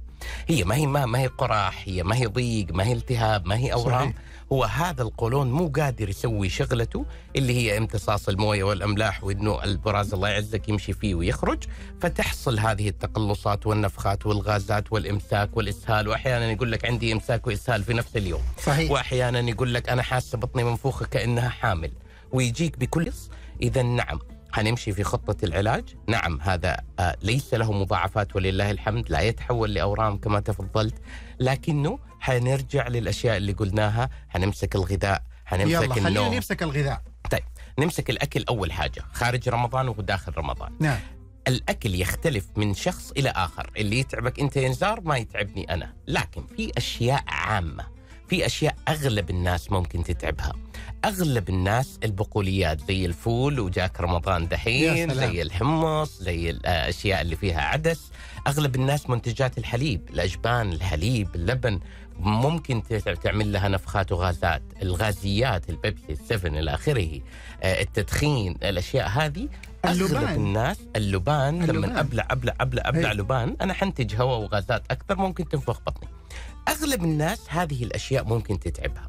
[0.48, 3.56] هي ما هي ما, ما هي قراح، هي ما هي ضيق، ما هي التهاب، ما
[3.56, 4.14] هي اورام، صحيح.
[4.54, 10.28] هو هذا القولون مو قادر يسوي شغلته اللي هي امتصاص المويه والاملاح وانه البراز الله
[10.28, 11.64] يعزك يمشي فيه ويخرج.
[12.00, 18.16] فتحصل هذه التقلصات والنفخات والغازات والامساك والاسهال واحيانا يقول لك عندي امساك واسهال في نفس
[18.16, 18.42] اليوم.
[18.62, 18.90] صحيح.
[18.90, 21.90] واحيانا يقول لك أنا حاسة بطني منفوخة كأنها حامل.
[22.32, 23.12] ويجيك بكل
[23.62, 24.18] اذا نعم
[24.52, 25.84] حنمشي في خطة العلاج.
[26.08, 30.94] نعم هذا آه، ليس له مضاعفات ولله الحمد لا يتحول لأورام كما تفضلت.
[31.40, 34.10] لكنه حنرجع للأشياء اللي قلناها.
[34.28, 36.34] حنمسك الغذاء يلا حنمسك خلينا النوم.
[36.34, 37.02] نمسك الغذاء.
[37.78, 40.72] نمسك الأكل أول حاجة خارج رمضان وداخل رمضان.
[40.80, 40.98] نعم.
[41.48, 45.92] الأكل يختلف من شخص إلى آخر اللي يتعبك أنت يا نزار ما يتعبني أنا.
[46.06, 47.86] لكن في أشياء عامة
[48.28, 50.52] في أشياء أغلب الناس ممكن تتعبها.
[51.04, 55.14] أغلب الناس البقوليات زي الفول وجاك رمضان دحين.
[55.14, 58.10] زي الحمص زي الأشياء اللي فيها عدس.
[58.46, 61.80] أغلب الناس منتجات الحليب الأجبان الحليب اللبن.
[62.20, 62.82] ممكن
[63.22, 67.20] تعمل لها نفخات وغازات الغازيات البيبسي السفن إلى آخره
[67.62, 69.48] آه، التدخين الأشياء هذه
[69.84, 70.34] اللبان.
[70.34, 71.76] الناس اللبان, اللبان.
[71.76, 73.14] لما أبلع أبلع أبلع أبلع أي.
[73.16, 76.08] لبان أنا حنتج هواء وغازات أكثر ممكن تنفخ بطني.
[76.68, 79.08] أغلب الناس هذه الأشياء ممكن تتعبها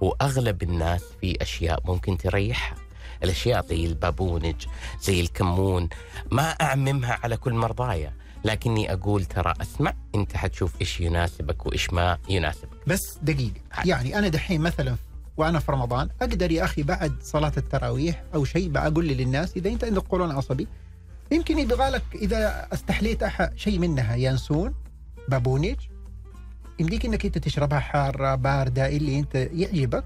[0.00, 2.76] وأغلب الناس في أشياء ممكن تريحها.
[3.24, 4.66] الأشياء زي البابونج
[5.00, 5.88] زي الكمون
[6.30, 8.12] ما أعممها على كل مرضايا
[8.44, 12.68] لكني أقول ترى أسمع أنت حتشوف إيش يناسبك وإيش ما يناسبك.
[12.86, 13.60] بس دقيقة.
[13.84, 14.96] يعني أنا دحين مثلا
[15.36, 19.84] وأنا في رمضان أقدر يا أخي بعد صلاة التراويح أو شيء بقول للناس إذا أنت
[19.84, 20.66] عندك قولون عصبي
[21.30, 23.24] يمكن يبغى لك إذا استحليت
[23.56, 24.74] شيء منها ينسون
[25.28, 25.76] بابونج
[26.78, 30.04] يمديك إنك أنت تشربها حارة باردة اللي أنت يعجبك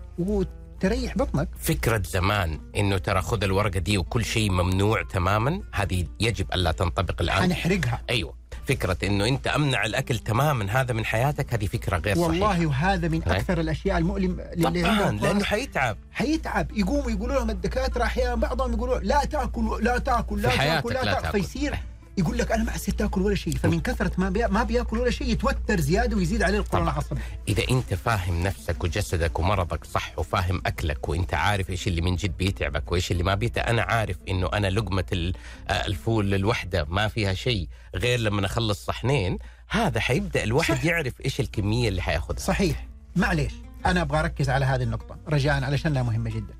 [0.78, 1.48] وتريح بطنك.
[1.60, 7.22] فكرة زمان إنه ترى خذ الورقة دي وكل شيء ممنوع تماما هذه يجب ألا تنطبق
[7.22, 7.42] الآن.
[7.42, 8.02] حنحرقها.
[8.10, 8.34] أيوه.
[8.66, 12.28] فكرة إنه أنت أمنع الأكل تماما هذا من حياتك هذه فكرة غير صحيحة.
[12.28, 13.22] والله وهذا من.
[13.22, 15.44] أكثر الأشياء المؤلم اللي طبعا لأنه.
[15.44, 15.96] حيتعب.
[16.12, 16.72] حيتعب.
[16.76, 21.42] يقوموا يقولوا لهم الدكاترة أحيانا بعضهم يقولوا لا تأكل لا تأكل لا تأكل لا, تأكل.
[21.42, 21.78] فيصير.
[22.18, 24.46] يقول لك أنا ما حسيت تأكل ولا شيء فمن كثرة ما بي...
[24.46, 26.88] ما بيأكل ولا شيء يتوتر زيادة ويزيد عليه القولون.
[26.88, 32.16] العصبي إذا أنت فاهم نفسك وجسدك ومرضك صح وفاهم أكلك وأنت عارف إيش اللي من
[32.16, 35.32] جد بيتعبك وإيش اللي ما بيتعب أنا عارف إنه أنا لقمة
[35.68, 40.84] آه، الفول الوحدة ما فيها شيء غير لما اخلص صحنين هذا حيبدأ الواحد صح.
[40.84, 42.38] يعرف إيش الكمية اللي حياخذها.
[42.38, 42.86] صحيح.
[43.16, 43.52] معليش
[43.86, 45.16] أنا أبغى أركز على هذه النقطة.
[45.28, 46.54] رجاء علشانها مهمة جدا.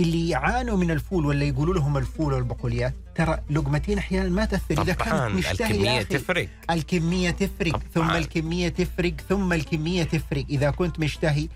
[0.00, 2.94] اللي يعانوا من الفول ولا يقولوا لهم الفول والبقوليات.
[3.14, 6.02] ترى لقمتين أحيانا ما تاثر إذا كانت مشتهي يا الكميه.
[6.02, 6.48] تفرق.
[6.70, 7.88] الكمية تفرق طبعاً.
[7.94, 10.44] ثم الكمية تفرق ثم الكمية تفرق.
[10.50, 11.48] إذا كنت مشتهي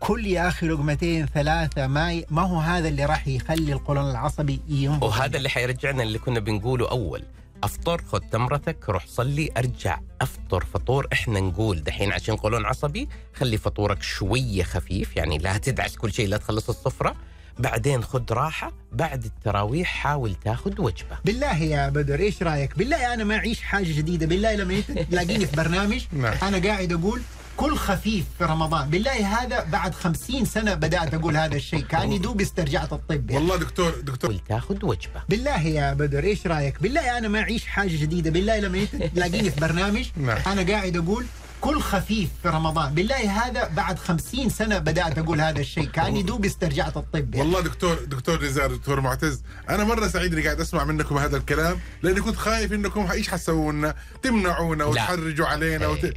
[0.00, 2.26] كل يا أخي لقمتين ثلاثة ما ي...
[2.30, 6.90] ما هو هذا اللي راح يخلي القولون العصبي ينضج وهذا اللي حيرجعنا اللي كنا بنقوله
[6.90, 7.24] أول.
[7.64, 9.98] أفطر خذ تمرتك روح صلي أرجع.
[10.20, 15.96] أفطر فطور إحنا نقول دحين عشان قولون عصبي خلي فطورك شوية خفيف يعني لا تدعس
[15.96, 17.16] كل شيء لا تخلص السفره
[17.58, 23.24] بعدين خذ راحة بعد التراويح حاول تاخذ وجبة بالله يا بدر إيش رأيك؟ بالله أنا
[23.24, 26.34] ما أعيش حاجة جديدة، بالله لما انت تلاقيني في برنامج نعم.
[26.42, 27.22] أنا قاعد أقول
[27.56, 32.40] كل خفيف في رمضان، بالله هذا بعد خمسين سنة بدأت أقول هذا الشيء، كأني دوب
[32.40, 33.42] استرجعت الطب يعني.
[33.42, 37.66] والله دكتور دكتور حاول تاخذ وجبة بالله يا بدر إيش رأيك؟ بالله أنا ما أعيش
[37.66, 38.84] حاجة جديدة، بالله لما
[39.14, 40.38] تلاقيني في برنامج نعم.
[40.46, 41.24] أنا قاعد أقول
[41.62, 46.44] كل خفيف في رمضان، بالله هذا بعد خمسين سنة بدأت أقول هذا الشيء، كأني دوب
[46.44, 47.40] استرجعت الطب يعني.
[47.40, 51.78] والله دكتور دكتور نزار دكتور معتز أنا مرة سعيد إني قاعد أسمع منكم هذا الكلام
[52.02, 56.04] لأني كنت خايف إنكم إيش حتسووا لنا تمنعونا وتحرجوا علينا وت...
[56.04, 56.14] إيه.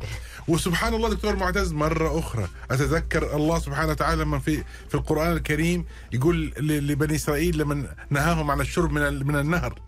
[0.48, 5.86] وسبحان الله دكتور معتز مرة أخرى أتذكر الله سبحانه وتعالى لما في في القرآن الكريم
[6.14, 9.80] يقول لبني إسرائيل لما نهاهم عن الشرب من من النهر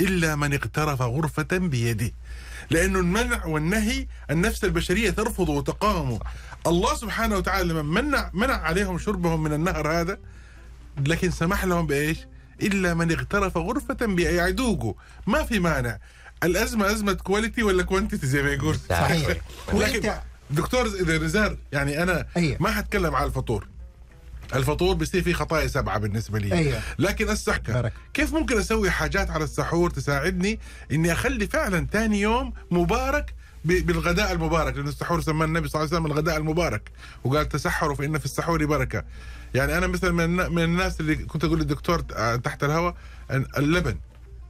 [0.00, 2.10] إلا من اقترف غرفة بيده.
[2.70, 6.20] لأنه المنع والنهي النفس البشرية ترفضه وتقاومه
[6.66, 10.18] الله سبحانه وتعالى لما منع منع عليهم شربهم من النهر هذا
[11.06, 12.18] لكن سمح لهم بإيش؟
[12.62, 14.94] إلا من اغترف غرفة بيده يعدوقوا
[15.26, 15.98] ما في مانع
[16.44, 19.28] الأزمة أزمة quality ولا quantity زي ما يقول صحيح.
[19.28, 22.56] لكن وانت دكتور إذا نزار يعني أنا أيوة.
[22.60, 23.68] ما حتكلم على الفطور
[24.54, 26.52] الفطور بيصير فيه خطايا سبعة بالنسبة لي.
[26.54, 26.80] أيوة.
[26.98, 27.72] لكن السحكة.
[27.72, 27.92] بارك.
[28.14, 30.60] كيف ممكن أسوي حاجات على السحور تساعدني
[30.92, 36.02] إني أخلي فعلا ثاني يوم مبارك بالغداء المبارك؟ لأنه السحور سماه النبي صلى الله عليه
[36.06, 36.90] وسلم الغداء المبارك.
[37.24, 39.04] وقال تسحروا فإن في السحور بركة.
[39.54, 42.94] يعني أنا مثلا من, النا- من الناس اللي كنت أقول للدكتور آه، تحت الهواء
[43.30, 43.96] اللبن.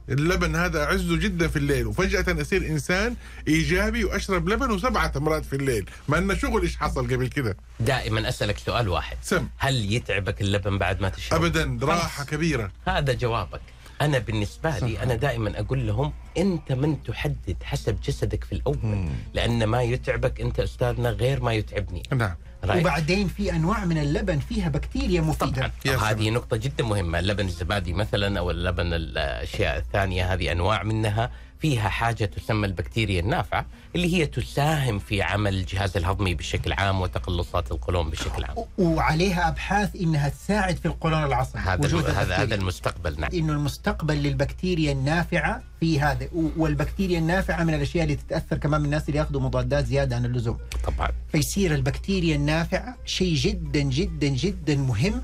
[0.09, 3.15] اللبن هذا اعزه جدا في الليل وفجأة أصير إنسان
[3.47, 8.29] إيجابي وأشرب لبن وسبعة تمرات في الليل ما أن شغل إيش حصل قبل كده؟ دائما
[8.29, 9.17] أسألك سؤال واحد.
[9.21, 9.47] سم.
[9.57, 12.71] هل يتعبك اللبن بعد ما تشرب أبدا راحة كبيرة.
[12.87, 13.61] هذا جوابك.
[14.01, 19.63] أنا بالنسبة لي أنا دائما أقول لهم أنت من تحدد حسب جسدك في الأول لأن
[19.63, 22.03] ما يتعبك أنت أستاذنا غير ما يتعبني.
[22.13, 22.35] نعم.
[22.65, 26.29] رأيك؟ وبعدين في أنواع من اللبن فيها بكتيريا مفيدة هذه.
[26.29, 32.25] نقطة جدا مهمة اللبن الزبادي مثلا أو اللبن الأشياء الثانية هذه أنواع منها فيها حاجة
[32.25, 33.65] تسمى البكتيريا النافعة
[33.95, 38.55] اللي هي تساهم في عمل الجهاز الهضمي بشكل عام وتقلصات القولون بشكل عام.
[38.77, 42.35] وعليها أبحاث إنها تساعد في القولون العصبي هذا وجود هذا.
[42.35, 43.29] هذا المستقبل نعم.
[43.33, 49.07] إنه المستقبل للبكتيريا النافعة في هذا والبكتيريا النافعة من الأشياء اللي تتأثر كمان من الناس
[49.09, 50.57] اللي يأخذوا مضادات زيادة عن اللزوم.
[50.83, 51.09] طبعا.
[51.31, 55.21] فيصير البكتيريا النافعة شيء جدا جدا جدا مهم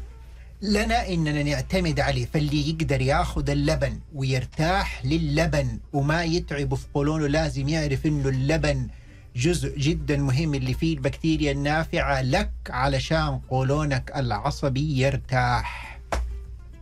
[0.62, 7.69] لنا إننا نعتمد عليه فاللي يقدر ياخذ اللبن ويرتاح للبن وما يتعب في قولونه لازم
[7.69, 8.88] يعرف إنه اللبن
[9.36, 16.00] جزء جدا مهم اللي فيه البكتيريا النافعة لك علشان قولونك العصبي يرتاح.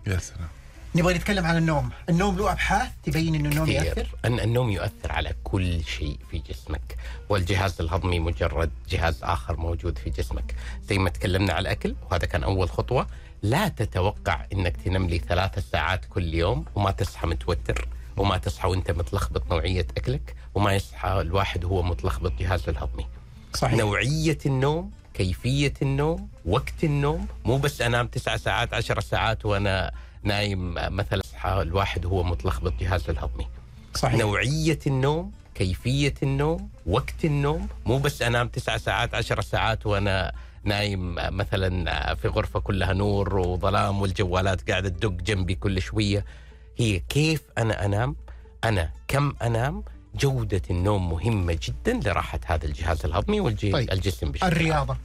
[0.07, 0.47] يا سلام.
[0.95, 1.89] نبغى نتكلم عن النوم.
[2.09, 6.95] النوم له أبحاث تبين إنه النوم ياثر أن النوم يؤثر على كل شيء في جسمك.
[7.29, 10.55] والجهاز الهضمي مجرد جهاز آخر موجود في جسمك.
[10.89, 13.07] زي ما تكلمنا على الأكل وهذا كان أول خطوة.
[13.41, 18.91] لا تتوقع أنك تنام لي ثلاثة ساعات كل يوم وما تصحى متوتر وما تصحى وأنت
[18.91, 23.05] متلخبط نوعية أكلك وما يصحى الواحد وهو متلخبط جهازه الهضمي.
[23.53, 23.73] صحيح.
[23.73, 29.91] نوعية النوم كيفية النوم وقت النوم مو بس أنام تسعة ساعات عشر ساعات وأنا
[30.23, 33.47] نايم مثلا أصحى الواحد وهو متلخبط جهازه الهضمي.
[33.95, 34.15] صحيح.
[34.19, 40.31] نوعية النوم كيفية النوم وقت النوم مو بس أنام تسعة ساعات عشر ساعات وأنا
[40.63, 46.25] نايم مثلا في غرفة كلها نور وظلام والجوالات قاعدة تدق جنبي كل شوية.
[46.77, 48.15] هي كيف أنا أنام؟
[48.63, 49.83] أنا كم أنام؟
[50.15, 53.91] جودة النوم مهمة جدا لراحة هذا الجهاز الهضمي والجسم طيب.
[53.91, 54.53] الجسم بشكل عام.
[54.53, 54.97] الرياضة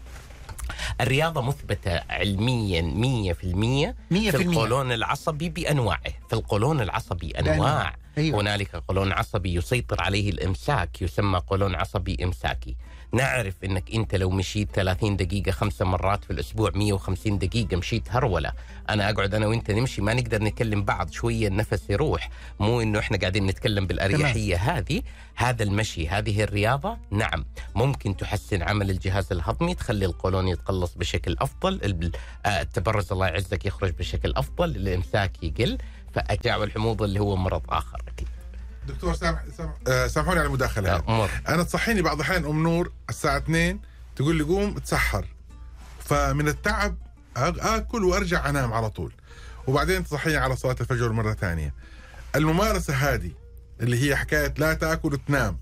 [1.01, 6.01] الرياضة مثبتة علميا 100% في 100% القولون العصبي بأنواعه.
[6.29, 7.97] في القولون العصبي أنواع.
[8.19, 8.41] أيوة.
[8.41, 12.77] هنالك قولون عصبي يسيطر عليه الإمساك يسمى قولون عصبي إمساكي.
[13.15, 18.53] نعرف إنك أنت لو مشيت 30 دقيقة خمسة مرات في الأسبوع 150 دقيقة مشيت هرولة.
[18.91, 22.31] أنا أقعد أنا وأنت نمشي ما نقدر نتكلم بعض شوية النفس يروح.
[22.61, 25.03] مو إنه إحنا قاعدين نتكلم بالأريحية هذه.
[25.35, 27.45] هذا المشي هذه الرياضة نعم.
[27.75, 31.81] ممكن تحسن عمل الجهاز الهضمي تخلي القولون يتقلص بشكل أفضل
[32.47, 35.79] آه، التبرز الله يعزك يخرج بشكل أفضل الإمساك يقل
[36.15, 38.03] فاجاع والحموضه اللي هو مرض آخر.
[38.09, 38.29] أكيد
[38.89, 41.03] دكتور سامح سامح آه، سامحوني على.
[41.09, 43.81] مر أنا تصحيني بعض الأحيان أم نور الساعة 2
[44.17, 45.27] تقول لي قوم تسحر.
[46.05, 46.97] فمن التعب
[47.37, 49.13] آكل وأرجع أنام على طول.
[49.67, 51.75] وبعدين تصحيني على صلاة الفجر مرة ثانية.
[52.37, 53.31] الممارسة هذه
[53.81, 55.59] اللي هي حكاية لا تأكل وتنام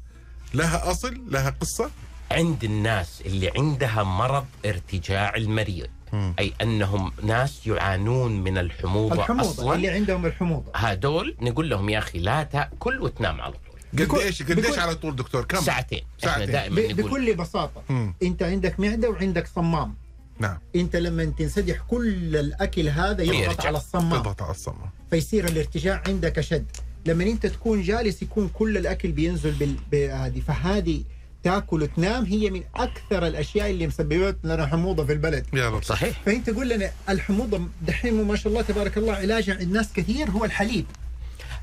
[0.55, 1.91] لها أصل لها قصة؟
[2.33, 6.35] عند الناس اللي عندها مرض ارتجاع المريء مم.
[6.39, 9.75] أي أنهم ناس يعانون من الحموضة, الحموضة أصلا.
[9.75, 10.73] اللي عندهم الحموضة.
[10.75, 13.73] هدول نقول لهم يا أخي لا تاكل وتنام على طول.
[13.93, 16.03] قد بكل- إيش قد إيش بكل- على طول دكتور؟ كم؟ ساعتين.
[16.25, 16.53] إحنا ساعتين.
[16.53, 18.15] دائما ب- نقول بكل بساطة مم.
[18.23, 19.95] أنت عندك معده وعندك صمام.
[20.39, 20.59] نعم.
[20.77, 23.67] أنت لما تنسدح كل الأكل هذا يضغط.
[23.67, 24.23] على الصمام.
[24.23, 24.91] تضغط على الصمام.
[25.11, 26.67] فيصير الارتجاع عندك أشد.
[27.07, 31.03] لما أنت تكون جالس يكون كل الأكل بينزل بال- بهذه فهذه
[31.43, 35.47] تاكل وتنام هي من أكثر الأشياء اللي مسببت لنا حموضة في البلد.
[35.55, 35.83] يا رب.
[35.83, 36.21] صحيح.
[36.27, 40.45] فأنت تقول لنا الحموضة دحين ما شاء الله تبارك الله علاجها عند ناس كثير هو
[40.45, 40.85] الحليب.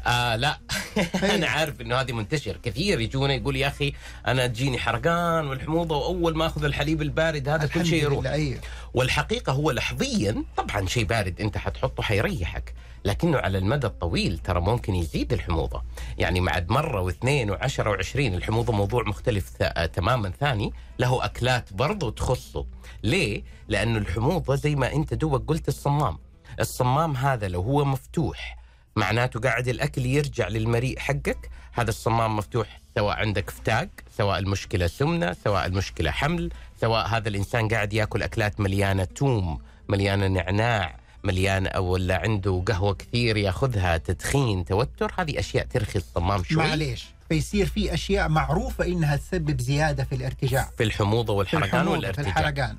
[0.07, 0.59] آه لا.
[1.35, 3.93] أنا عارف إنه هذه منتشر كثير يجونا يقول يا أخي
[4.27, 8.25] أنا تجيني حرقان والحموضة وأول ما أخذ الحليب البارد هذا كل شيء يروح.
[8.25, 8.59] أيوه.
[8.93, 12.73] والحقيقة هو لحظيا طبعا شيء بارد أنت حتحطه حيريحك
[13.05, 15.83] لكنه على المدى الطويل ترى ممكن يزيد الحموضة.
[16.17, 22.09] يعني بعد مرة واثنين وعشرة وعشرين الحموضة موضوع مختلف آه، تماما ثاني له أكلات برضو
[22.09, 22.65] تخصه.
[23.03, 26.17] ليه؟ لأنه الحموضة زي ما أنت دوبك قلت الصمام.
[26.59, 28.58] الصمام هذا لو هو مفتوح
[28.95, 31.49] معناته قاعد الأكل يرجع للمريء حقك.
[31.73, 33.87] هذا الصمام مفتوح سواء عندك فتاق
[34.17, 40.27] سواء المشكلة سمنة سواء المشكلة حمل سواء هذا الإنسان قاعد يأكل أكلات مليانة توم مليانة
[40.27, 45.11] نعناع مليانة أو ولا عنده قهوة كثير يأخذها تدخين توتر.
[45.17, 46.63] هذه أشياء ترخي الصمام شوي.
[46.63, 50.71] معليش فيصير في أشياء معروفة إنها تسبب زيادة في الارتجاع.
[50.77, 52.27] في الحموضة والحرقان الحموضة، في والارتجاع.
[52.27, 52.75] الحرقان.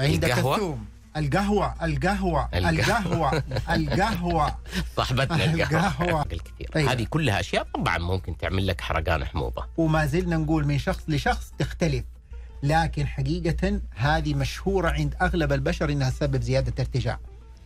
[0.00, 0.86] عندك القهوة؟ الثوم.
[1.16, 3.42] القهوة القهوة القهوة.
[3.70, 4.56] القهوة
[4.96, 6.22] صاحبتنا القهوة.
[6.32, 6.92] الكثير أيوة.
[6.92, 11.52] هذه كلها أشياء طبعا ممكن تعمل لك حرقان حموضة وما زلنا نقول من شخص لشخص
[11.58, 12.04] تختلف
[12.62, 17.18] لكن حقيقة هذه مشهورة عند أغلب البشر إنها تسبب زيادة ارتجاع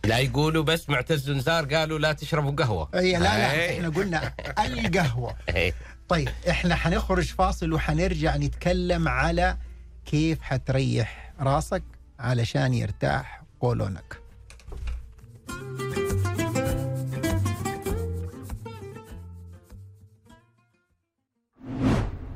[0.05, 3.75] لا يقولوا بس معتز نزار قالوا لا تشربوا قهوة أي لا لا أي.
[3.77, 4.33] إحنا قلنا
[4.65, 5.73] القهوة إيه.
[6.09, 9.57] طيب إحنا حنخرج فاصل وحنرجع نتكلم على
[10.05, 11.83] كيف حتريح راسك
[12.19, 14.19] علشان يرتاح قولونك.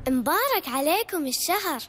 [0.08, 1.80] مبارك عليكم الشهر.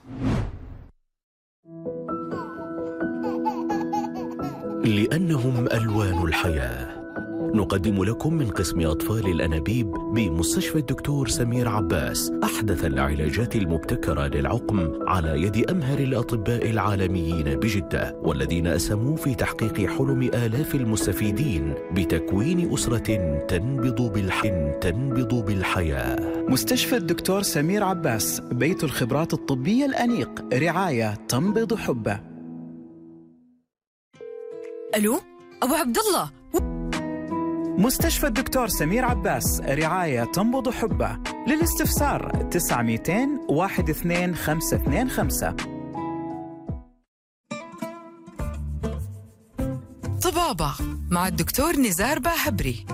[4.86, 7.05] لأنهم ألوان الحياة.
[7.56, 15.42] نقدم لكم من قسم أطفال الأنابيب بمستشفى الدكتور سمير عباس أحدث العلاجات المبتكرة للعقم على
[15.42, 24.14] يد أمهر الأطباء العالميين بجدة والذين أسهموا في تحقيق حلم آلاف المستفيدين بتكوين أسرة تنبض
[24.14, 26.46] بالحن تنبض بالحياة.
[26.50, 32.20] مستشفى الدكتور سمير عباس بيت الخبرات الطبية الأنيق رعاية تنبض حبه.
[34.96, 35.20] ألو؟
[35.64, 36.45] أبو عبد الله!
[37.78, 41.18] مستشفى الدكتور سمير عباس رعاية تنبض حبه.
[41.48, 43.00] للاستفسار 900
[43.50, 45.56] 12525
[50.24, 50.72] طبابة
[51.12, 52.86] مع الدكتور نزار باهبري.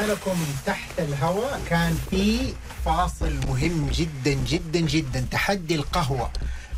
[0.00, 5.26] ورجعنا لكم تحت الهواء كان في فاصل مهم جدا جدا جدا.
[5.30, 6.30] تحدي القهوة.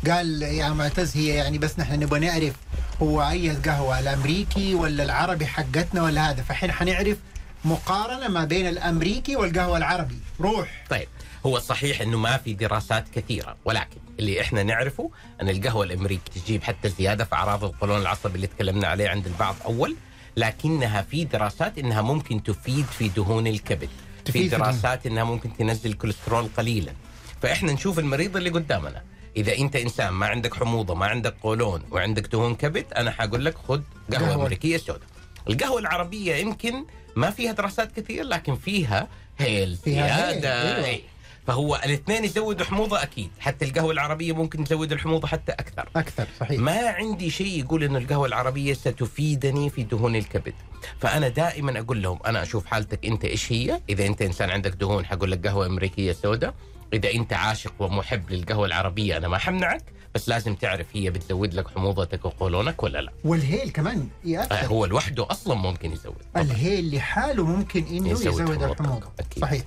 [0.07, 2.53] قال يا معتز هي يعني بس نحن نبغى نعرف
[3.01, 6.43] هو أي قهوة الأمريكي ولا العربي حقتنا ولا هذا.
[6.43, 7.17] فحين حنعرف
[7.65, 10.17] مقارنة ما بين الأمريكي والقهوة العربي.
[10.41, 10.83] روح.
[10.89, 11.07] طيب
[11.45, 15.11] هو صحيح إنه ما في دراسات كثيرة ولكن اللي إحنا نعرفه
[15.41, 19.55] إن القهوة الأمريكي تجيب حتى زيادة في أعراض القولون العصبي اللي تكلمنا عليه عند البعض
[19.65, 19.95] أول.
[20.37, 23.89] لكنها في دراسات إنها ممكن تفيد في دهون الكبد.
[24.25, 26.93] في دراسات إنها ممكن تنزل الكوليسترول قليلا.
[27.41, 29.03] فإحنا نشوف المريض اللي قدامنا.
[29.37, 33.57] إذا أنت إنسان ما عندك حموضة ما عندك قولون وعندك دهون كبد أنا حقول لك
[33.57, 33.81] خذ
[34.13, 34.35] قهوة.
[34.35, 35.07] أمريكية سوداء.
[35.49, 39.07] القهوة العربية يمكن ما فيها دراسات كثير لكن فيها
[39.39, 40.85] هيل زيادة.
[40.85, 40.99] أيوة.
[41.47, 43.29] فهو الاثنين يزودوا حموضة أكيد.
[43.39, 45.89] حتى القهوة العربية ممكن تزود الحموضة حتى أكثر.
[45.95, 46.59] أكثر صحيح.
[46.59, 50.53] ما عندي شيء يقول إنه القهوة العربية ستفيدني في دهون الكبد.
[50.99, 55.05] فأنا دائما أقول لهم أنا أشوف حالتك أنت إيش هي؟ إذا أنت إنسان عندك دهون
[55.05, 56.53] حقول لك قهوة أمريكية سوداء.
[56.93, 59.83] إذا أنت عاشق ومحب للقهوة العربية أنا ما حمنعك
[60.15, 63.11] بس لازم تعرف هي بتزود لك حموضتك وقولونك ولا لا.
[63.23, 66.15] والهيل كمان آه، يأثر هو لوحده أصلا ممكن يزود.
[66.37, 68.63] الهيل لحاله ممكن إنه يزود يزود.
[68.63, 69.07] الحموضة.
[69.19, 69.41] أكيد.
[69.43, 69.61] صحيح.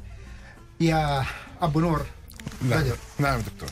[0.80, 1.24] يا
[1.62, 2.06] أبو نور.
[2.62, 2.80] نعم.
[2.82, 2.96] بدر.
[3.18, 3.68] نعم دكتور.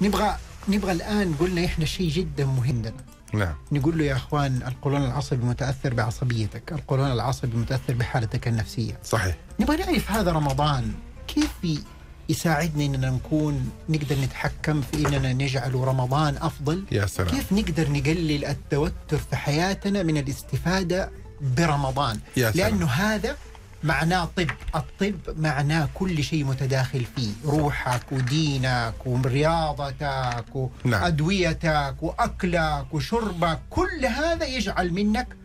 [0.00, 0.36] نبغى
[0.68, 2.78] نبغى الآن قلنا إحنا شيء جدا مهم.
[2.82, 2.92] لنا
[3.34, 3.54] نعم.
[3.72, 8.98] نقول له يا أخوان القولون العصبي متأثر بعصبيتك القولون العصبي متأثر بحالتك النفسية.
[9.04, 9.36] صحيح.
[9.60, 10.92] نبغى نعرف هذا رمضان
[11.28, 11.82] كيف
[12.28, 17.28] يساعدنا إننا نكون نقدر نتحكم في إننا نجعل رمضان أفضل؟ يا سلام.
[17.30, 21.10] كيف نقدر نقلل التوتر في حياتنا من الاستفادة
[21.40, 22.68] برمضان؟ يا سلام.
[22.70, 23.36] لأنه هذا
[23.84, 24.50] معناه طب.
[24.74, 27.30] الطب معناه كل شيء متداخل فيه.
[27.44, 31.02] روحك ودينك ورياضتك نعم.
[31.02, 33.58] وأدويتك وأكلك وشربك.
[33.70, 35.36] كل هذا يجعل منك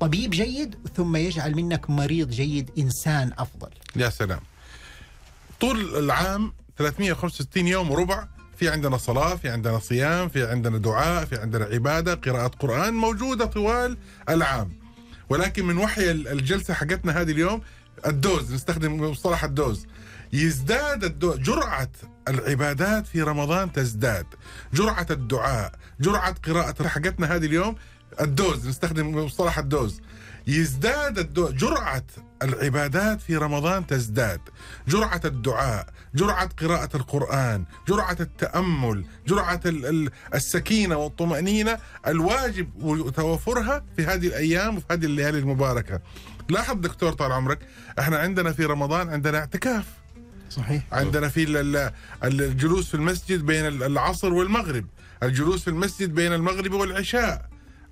[0.00, 3.68] طبيب جيد ثم يجعل منك مريض جيد إنسان أفضل.
[3.96, 4.40] يا سلام.
[5.60, 11.36] طول العام 365 يوم وربع في عندنا صلاة في عندنا صيام في عندنا دعاء في
[11.36, 13.96] عندنا عبادة قراءة قرآن موجودة طوال
[14.28, 14.72] العام.
[15.28, 17.62] ولكن من وحي الجلسة حقتنا هذه اليوم
[18.06, 19.86] ال dose نستخدم مصطلح ال dose.
[20.32, 21.90] يزداد ال dose جرعة
[22.28, 24.26] العبادات في رمضان تزداد.
[24.74, 27.76] جرعة الدعاء جرعة قراءة حقتنا هذه اليوم
[28.20, 30.00] ال dose نستخدم مصطلح ال dose.
[30.46, 31.48] يزداد ال do...
[31.50, 32.02] جرعة
[32.42, 34.40] العبادات في رمضان تزداد.
[34.88, 42.68] جرعة الدعاء جرعة قراءة القرآن جرعة التأمل جرعة ال- ال- السكينة والطمأنينة الواجب
[43.16, 46.00] توفرها في هذه الأيام وفي هذه الليالي المباركة.
[46.48, 47.58] لاحظ دكتور طال عمرك
[47.98, 49.84] إحنا عندنا في رمضان عندنا اعتكاف.
[50.50, 50.82] صحيح.
[50.92, 51.92] عندنا في ال- ال-
[52.42, 54.86] الجلوس في المسجد بين ال- العصر والمغرب.
[55.22, 57.48] الجلوس في المسجد بين المغرب والعشاء.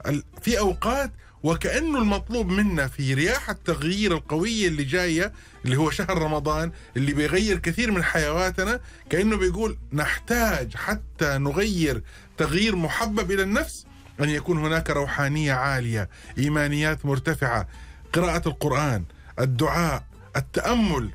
[0.07, 1.11] ال- في أوقات
[1.45, 5.33] وكأنه المطلوب منا في رياح التغيير القوية اللي جاية
[5.65, 8.81] اللي هو شهر رمضان اللي بيغير كثير من حيواتنا
[9.11, 12.03] كأنه بيقول نحتاج حتى نغير
[12.37, 13.87] تغيير محبب إلى النفس
[14.21, 17.69] أن يكون هناك روحانية عالية إيمانيات مرتفعة
[18.13, 19.05] قراءة القرآن
[19.39, 20.05] الدعاء
[20.37, 21.11] التأمل.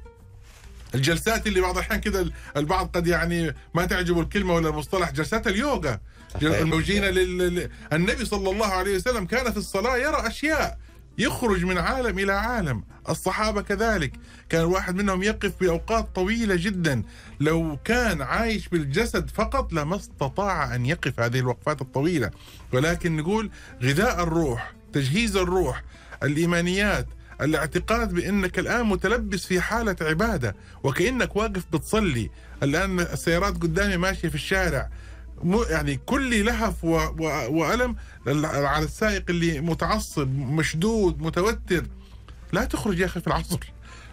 [0.95, 5.99] الجلسات اللي بعض الأحيان كذا البعض قد يعني ما تعجبه الكلمة ولا المصطلح جلسات اليوغا.
[6.41, 7.69] الموجين لل...
[7.93, 10.77] النبي صلى الله عليه وسلم كان في الصلاة يرى أشياء
[11.17, 12.83] يخرج من عالم إلى عالم.
[13.09, 14.13] الصحابة كذلك.
[14.49, 17.03] كان واحد منهم يقف بأوقات طويلة جدا.
[17.39, 22.31] لو كان عايش بالجسد فقط لما استطاع أن يقف هذه الوقفات الطويلة.
[22.73, 23.51] ولكن نقول
[23.83, 25.83] غذاء الروح تجهيز الروح
[26.23, 27.07] الإيمانيات
[27.41, 30.55] الاعتقاد بأنك الآن متلبس في حالة عبادة.
[30.83, 32.29] وكأنك واقف بتصلي.
[32.63, 34.89] الآن السيارات قدامي ماشية في الشارع.
[35.69, 37.95] يعني كل لهف و و وألم
[38.45, 41.83] على السائق اللي متعصب مشدود متوتر.
[42.53, 43.59] لا تخرج يا أخي في العصر.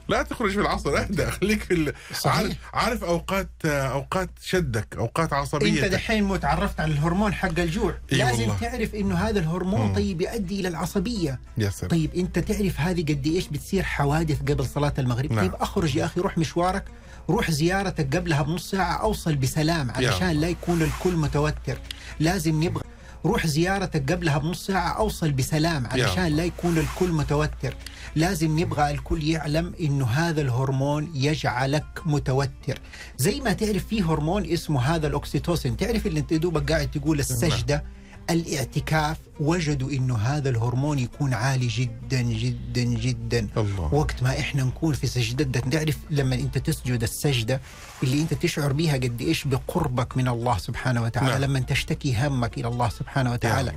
[0.09, 0.99] لا تخرج في العصر.
[0.99, 1.95] اهدى خليك في ال-.
[2.27, 7.99] عارف, عارف أوقات أوقات شدك أوقات أنت عصبيه دحين متعرفت على الهرمون حق الجوع.
[8.13, 8.57] إي لازم والله.
[8.61, 11.41] تعرف إنه هذا الهرمون طيب يؤدي إلى العصبية.
[11.59, 11.91] يا سلام.
[11.91, 15.41] طيب أنت تعرف هذه قد إيش بتصير حوادث قبل صلاة المغرب؟ نعم.
[15.47, 16.85] طيب أخرج يا أخي روح مشوارك.
[17.31, 21.79] روح زيارتك قبلها بنص ساعة أوصل بسلام علشان لا يكون الكل متوتر.
[22.21, 22.85] لازم نبغى
[23.25, 27.75] روح زيارتك قبلها بنص ساعة أوصل بسلام علشان لا يكون الكل متوتر.
[28.17, 32.79] لازم نبغى الكل يعلم إنه هذا الهرمون يجعلك متوتر.
[33.19, 35.77] زي ما تعرف في هرمون اسمه هذا الأكسيتوسين.
[35.77, 37.85] تعرف اللي أنت دوبك قاعد تقول السجدة؟
[38.31, 43.95] الاعتكاف وجدوا إنه هذا الهرمون يكون عالي جدا جدا جدا الله.
[43.95, 47.61] وقت ما إحنا نكون في سجدتنا تعرف لما أنت تسجد السجدة
[48.03, 51.41] اللي أنت تشعر بها قد إيش بقربك من الله سبحانه وتعالى نعم.
[51.41, 53.73] لما تشتكي همك إلى الله سبحانه وتعالى.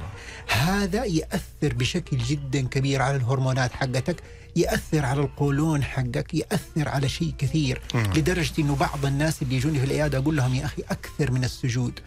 [0.48, 4.24] هذا يأثر بشكل جدا كبير على الهرمونات حقتك
[4.56, 7.82] يأثر على القولون حقك يأثر على شيء كثير
[8.16, 12.00] لدرجة إنه بعض الناس اللي يجوني في العيادة أقول لهم يا أخي أكثر من السجود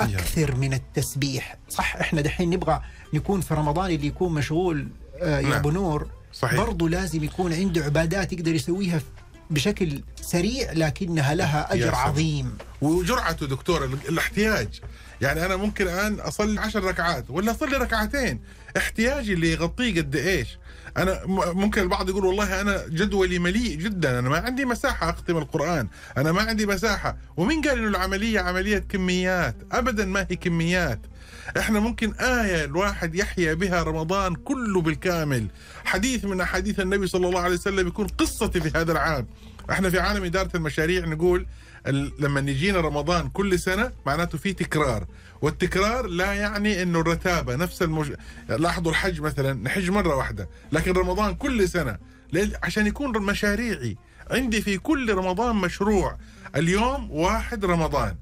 [0.00, 2.80] أكثر من التسبيح صح إحنا دحين نبغى
[3.14, 4.88] نكون في رمضان اللي يكون مشغول
[5.20, 5.52] آه يا نعم.
[5.52, 6.60] أبو نور صحيح.
[6.60, 9.00] برضه لازم يكون عنده عبادات يقدر يسويها
[9.50, 11.94] بشكل سريع لكنها لها أجر.
[11.94, 14.80] عظيم وجرعته دكتور ال- الاحتياج
[15.20, 18.40] يعني أنا ممكن الآن أصلي عشر ركعات ولا أصلي ركعتين.
[18.76, 20.58] احتياجي اللي يغطيه قد إيش.
[20.96, 25.88] أنا ممكن البعض يقول والله أنا جدولي مليء جدا أنا ما عندي مساحة أختم القرآن
[26.16, 27.16] أنا ما عندي مساحة.
[27.36, 31.00] ومين قال إنه العملية عملية كميات؟ ابدا ما هي كميات.
[31.58, 35.46] إحنا ممكن آية الواحد يحيا بها رمضان كله بالكامل.
[35.84, 39.26] حديث من أحاديث النبي صلى الله عليه وسلم يكون قصتي في هذا العام.
[39.70, 41.46] إحنا في عالم إدارة المشاريع نقول
[42.18, 45.06] لما يجينا رمضان كل سنة معناته في تكرار.
[45.42, 48.12] والتكرار لا يعني إنه الرتابة نفس المج...
[48.48, 51.98] لاحظوا الحج مثلا نحج مرة واحدة لكن رمضان كل سنة.
[52.32, 53.96] ليه؟ عشان يكون مشاريعي.
[54.30, 56.18] عندي في كل رمضان مشروع.
[56.56, 58.16] اليوم واحد رمضان.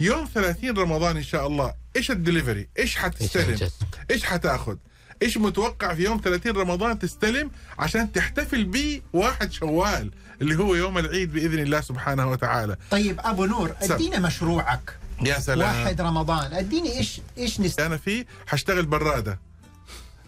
[0.00, 3.68] يوم 30 رمضان إن شاء الله إيش الدليفري؟ إيش حتستلم؟
[4.10, 4.76] إيش حتأخذ؟
[5.22, 10.10] إيش متوقع في يوم 30 رمضان تستلم؟ عشان تحتفل به واحد شوال.
[10.42, 12.76] اللي هو يوم العيد بإذن الله سبحانه وتعالى.
[12.90, 13.74] طيب أبو نور.
[13.82, 14.98] أدينا مشروعك.
[15.22, 15.82] يا سلام.
[15.82, 16.52] واحد رمضان.
[16.52, 17.80] أديني إيش إيش نست...
[17.80, 19.38] أنا فيه حشتغل برادة.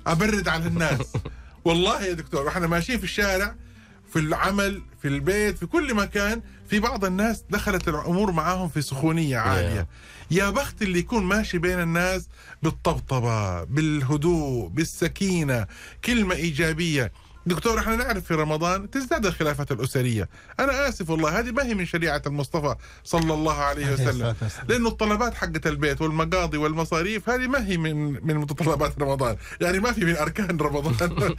[0.06, 1.12] أبرد على الناس.
[1.64, 3.54] والله يا دكتور وإحنا ماشيين في الشارع
[4.12, 9.38] في العمل في البيت في كل مكان في بعض الناس دخلت الأمور معاهم في سخونية
[9.38, 9.86] عالية.
[10.30, 12.28] يا بخت اللي يكون ماشي بين الناس
[12.62, 15.66] بالطبطبة بالهدوء بالسكينة
[16.04, 17.12] كلمة إيجابية.
[17.46, 20.28] دكتور إحنا نعرف في رمضان تزداد الخلافات الأسرية.
[20.60, 22.74] أنا آسف والله هذه ما هي من شريعة المصطفى
[23.04, 24.34] صلى الله عليه وسلم.
[24.68, 29.36] لأنه الطلبات حقت البيت والمقاضي والمصاريف هذه ما هي من من متطلبات رمضان.
[29.60, 31.34] يعني ما في من أركان رمضان.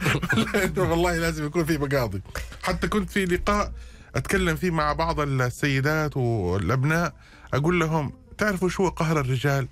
[0.90, 2.22] والله لازم يكون في مقاضي.
[2.62, 3.72] حتى كنت في لقاء
[4.16, 7.14] أتكلم فيه مع بعض السيدات والأبناء.
[7.54, 9.68] أقول لهم تعرفوا شو قهر الرجال؟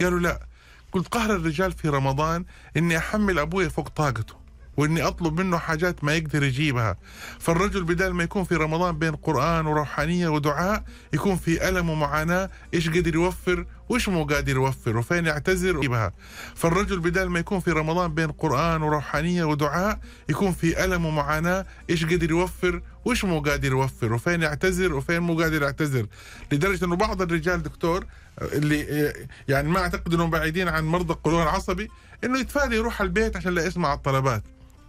[0.00, 0.46] قالوا لا.
[0.92, 2.44] قلت قهر الرجال في رمضان
[2.76, 4.41] إني أحمل أبوي فوق طاقته.
[4.76, 6.96] وإني أطلب منه حاجات ما يقدر يجيبها.
[7.38, 12.50] فالرجل بدل ما يكون في رمضان بين قرآن وروحانية ودعاء يكون في ألم ومعاناة.
[12.74, 16.12] إيش قدر يوفر وإيش مو قادر يوفر وفين يعتذر ويجيبها.
[16.54, 21.66] فالرجل بدل ما يكون في رمضان بين قرآن وروحانية ودعاء يكون في ألم ومعاناة.
[21.90, 26.06] إيش قدر يوفر وإيش مو قادر يوفر وفين يعتذر وفين مو قادر يعتذر.
[26.52, 28.06] لدرجة إنه بعض الرجال دكتور
[28.42, 29.12] اللي
[29.48, 31.88] يعني ما أعتقد إنهم بعيدين عن مرضى القولون العصبي
[32.24, 34.42] إنه يتفادى يروح البيت عشان لا يسمع الطلبات.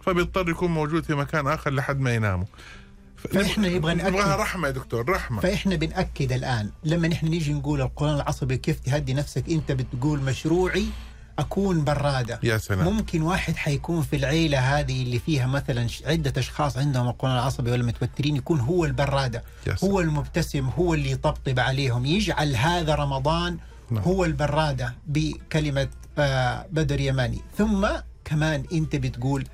[0.04, 2.46] فبيضطر يكون موجود في مكان آخر لحد ما يناموا
[3.16, 4.08] فإحنا نبغى نأكد.
[4.08, 8.80] نبغاها رحمة يا دكتور رحمة فإحنا بنأكد الآن لما نحن نيجي نقول القولون العصبي كيف
[8.80, 10.86] تهدي نفسك أنت بتقول مشروعي
[11.38, 16.76] أكون برادة يا سلام ممكن واحد حيكون في العيلة هذه اللي فيها مثلا عدة أشخاص
[16.78, 18.84] عندهم القولون العصبي ولا متوترين يكون هو
[19.66, 19.92] يا سلام.
[19.92, 23.58] هو المبتسم هو اللي يطبطب عليهم يجعل هذا رمضان
[23.90, 24.02] نعم.
[24.02, 25.88] هو البرادة بكلمة
[26.18, 27.86] آه، بدر يماني ثم
[28.24, 29.44] كمان أنت بتقول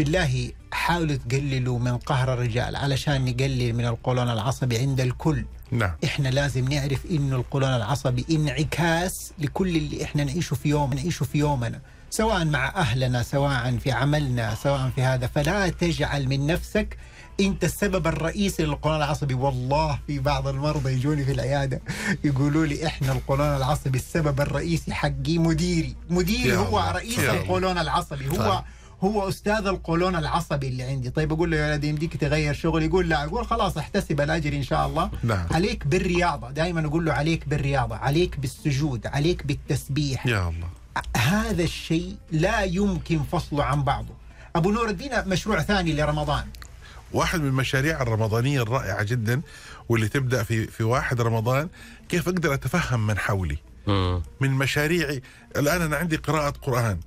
[0.00, 5.44] بالله حاولوا تقللوا من قهر الرجال علشان نقلل من القولون العصبي عند الكل.
[5.70, 5.92] نعم.
[6.04, 11.38] إحنا لازم نعرف إنه القولون العصبي انعكاس لكل اللي إحنا نعيشه في يوم نعيشه في
[11.38, 11.80] يومنا.
[12.10, 15.26] سواء مع أهلنا سواء في عملنا سواء في هذا.
[15.26, 16.96] فلا تجعل من نفسك
[17.40, 19.34] أنت السبب الرئيسي للقولون العصبي.
[19.34, 21.80] والله في بعض المرضى يجوني في العيادة
[22.24, 25.96] يقولوا لي إحنا القولون العصبي السبب الرئيسي حقي مديري.
[26.10, 27.18] مديري هو رئيس.
[27.18, 28.28] القولون العصبي.
[28.28, 28.64] هو طيب.
[29.04, 31.10] هو أستاذ القولون العصبي اللي عندي.
[31.10, 32.82] طيب أقول له يا ولدي يمديك تغير شغل.
[32.82, 35.10] يقول لا أقول خلاص احتسب الأجر إن شاء الله.
[35.22, 35.46] نعم.
[35.50, 36.50] عليك بالرياضة.
[36.50, 40.26] دائما أقول له عليك بالرياضة عليك بالسجود عليك بالتسبيح.
[40.26, 40.68] يا الله.
[41.16, 44.14] هذا الشيء لا يمكن فصله عن بعضه.
[44.56, 46.44] أبو نور ادينا مشروع ثاني لرمضان.
[47.12, 49.40] واحد من المشاريع الرمضانية الرائعة جدا
[49.88, 51.68] واللي تبدأ في في واحد رمضان.
[52.08, 53.58] كيف أقدر أتفهم من حولي.
[54.40, 55.22] من مشاريعي.
[55.56, 57.00] الآن أنا عندي قراءة قرآن.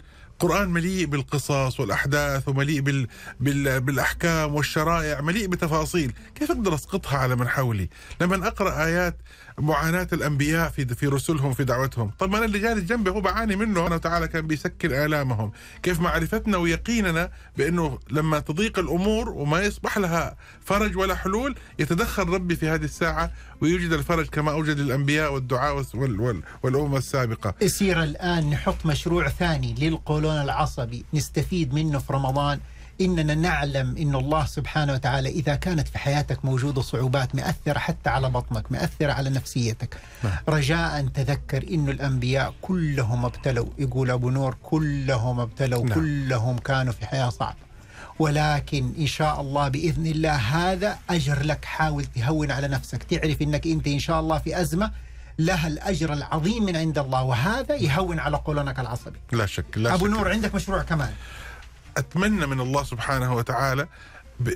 [0.44, 3.08] قرآن مليء بالقصص والأحداث ومليء بال...
[3.40, 3.82] بال...
[3.82, 6.14] بالأحكام والشرائع مليء بتفاصيل.
[6.36, 7.90] كيف أقدر أسقطها على من حولي؟
[8.22, 9.18] لما أقرأ آيات
[9.60, 12.12] معاناة الأنبياء في في رسلهم في دعوتهم.
[12.20, 13.74] طب ما أنا اللي جالس جنبي هو بعاني منه.
[13.74, 15.52] سبحانه وتعالى كان بيسكن آلامهم.
[15.84, 22.56] كيف معرفتنا ويقيننا بأنه لما تضيق الأمور وما يصبح لها فرج ولا حلول يتدخل ربي
[22.56, 23.32] في هذه الساعة
[23.62, 26.20] ويوجد الفرج كما أوجد الأنبياء والدعاء وال...
[26.20, 26.42] وال...
[26.64, 27.56] والأمم السابقة.
[27.62, 31.06] يصير الآن نحط مشروع ثاني للقولون العصبي.
[31.14, 32.60] نستفيد منه في رمضان.
[33.02, 38.30] إننا نعلم إن الله سبحانه وتعالى إذا كانت في حياتك موجودة صعوبات مأثرة حتى على
[38.30, 39.98] بطنك مأثرة على نفسيتك.
[40.50, 45.94] رجاء تذكر إنه الأنبياء كلهم ابتلوا يقول أبو نور كلهم ابتلوا نعم.
[45.94, 47.64] كلهم كانوا في حياة صعبة.
[48.20, 53.68] ولكن إن شاء الله بإذن الله هذا أجر لك حاول تهون على نفسك تعرف إنك
[53.68, 54.92] أنت إن شاء الله في أزمة
[55.40, 59.20] لها الأجر العظيم من عند الله وهذا يهون على قولونك العصبي.
[59.32, 60.12] لا شك لا أبو شك.
[60.12, 61.14] نور عندك مشروع كمان؟
[61.98, 63.88] أتمنى من الله سبحانه وتعالى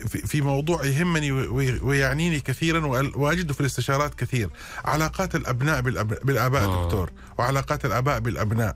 [0.07, 4.49] في موضوع يهمني وي- ويعنيني كثيرا وأل- واجده في الاستشارات كثير
[4.85, 6.85] علاقات الأبناء بالأب- بالآباء آه.
[6.85, 8.75] دكتور وعلاقات الآباء بالأبناء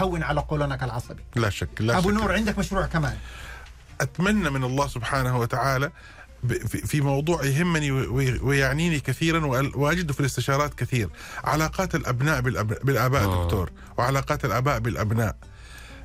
[0.00, 2.14] هون على قولونك العصبي لا شك لا أبو شك.
[2.16, 3.16] نور عندك مشروع كمان
[4.00, 5.90] أتمنى من الله سبحانه وتعالى
[6.86, 11.08] في موضوع يهمني وي- ويعنيني كثيرا وأل- واجده في الاستشارات كثير
[11.44, 13.44] علاقات الأبناء بالأب- بالآباء آه.
[13.44, 15.36] دكتور وعلاقات الآباء بالأبناء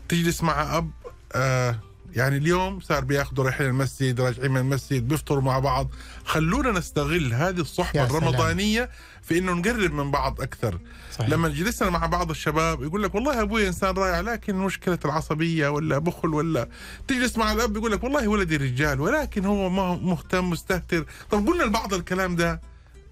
[0.09, 0.91] تجلس مع أب
[1.35, 1.79] آه
[2.13, 5.89] يعني اليوم صار بياخذوا رايحين المسجد راجعين من المسجد بيفطروا مع بعض.
[6.25, 8.05] خلونا نستغل هذه سلام.
[8.05, 8.89] الرمضانية
[9.21, 10.79] في إنه نقرب من بعض أكثر.
[11.11, 11.29] صحيح.
[11.29, 15.97] لما جلسنا مع بعض الشباب يقول لك والله أبوي إنسان رائع لكن مشكلة العصبية ولا
[15.97, 16.69] بخل ولا
[17.07, 21.05] تجلس مع الأب يقول لك والله ولدي رجال ولكن هو ما هو مهتم مستهتر.
[21.31, 22.61] طب قلنا لبعض الكلام ده؟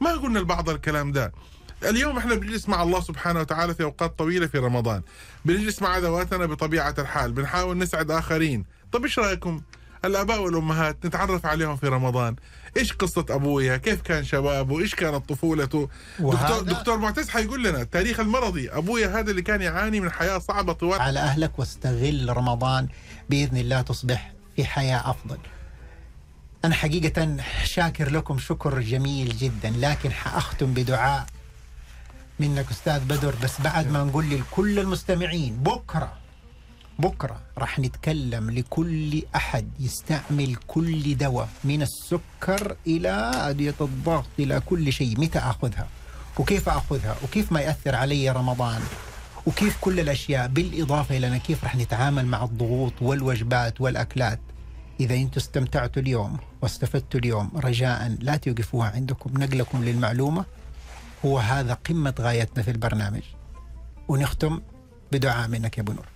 [0.01, 1.34] ما قلنا لبعض الكلام ده.
[1.86, 5.02] اليوم إحنا بنجلس مع الله سبحانه وتعالى في أوقات طويلة في رمضان.
[5.46, 7.32] بنجلس مع ذواتنا بطبيعة الحال.
[7.32, 8.66] بنحاول نسعد آخرين.
[8.92, 9.62] طب إيش رأيكم؟
[10.06, 12.36] الآباء والأمهات نتعرف عليهم في رمضان.
[12.78, 17.82] إيش قصة أبويا؟ كيف كان شبابه؟ إيش كانت طفولته؟ وهذا- دكتور, دكتور معتز حيقول لنا
[17.82, 18.70] التاريخ المرضي.
[18.70, 22.88] أبويا هذا اللي كان يعاني من حياة صعبة طوال على أهلك واستغل رمضان
[23.30, 25.38] بإذن الله تصبح في حياة أفضل.
[26.66, 31.26] أنا حقيقة شاكر لكم شكر جميل جدا لكن حأختم بدعاء.
[32.40, 36.14] منك أستاذ بدر بس بعد ما نقول لكل المستمعين بكرة
[37.00, 44.94] بكرة راح نتكلم لكل أحد يستعمل كل دواء من السكر إلى أدوية الضغط إلى كل
[44.94, 45.20] شيء.
[45.20, 45.88] متى أخذها؟
[46.40, 48.82] وكيف أخذها؟ وكيف ما يأثر علي رمضان؟
[49.46, 54.40] وكيف كل الأشياء؟ بالإضافة إلى أنا كيف راح نتعامل مع الضغوط والوجبات والأكلات؟
[55.00, 60.46] إذا أنتم استمتعتوا اليوم واستفدتوا اليوم رجاء لا توقفوها عندكم نقلكم للمعلومة.
[61.26, 63.21] هو هذا قمة غايتنا في البرنامج.
[64.07, 64.61] ونختم
[65.11, 66.12] بدعاء منك يا أبو نور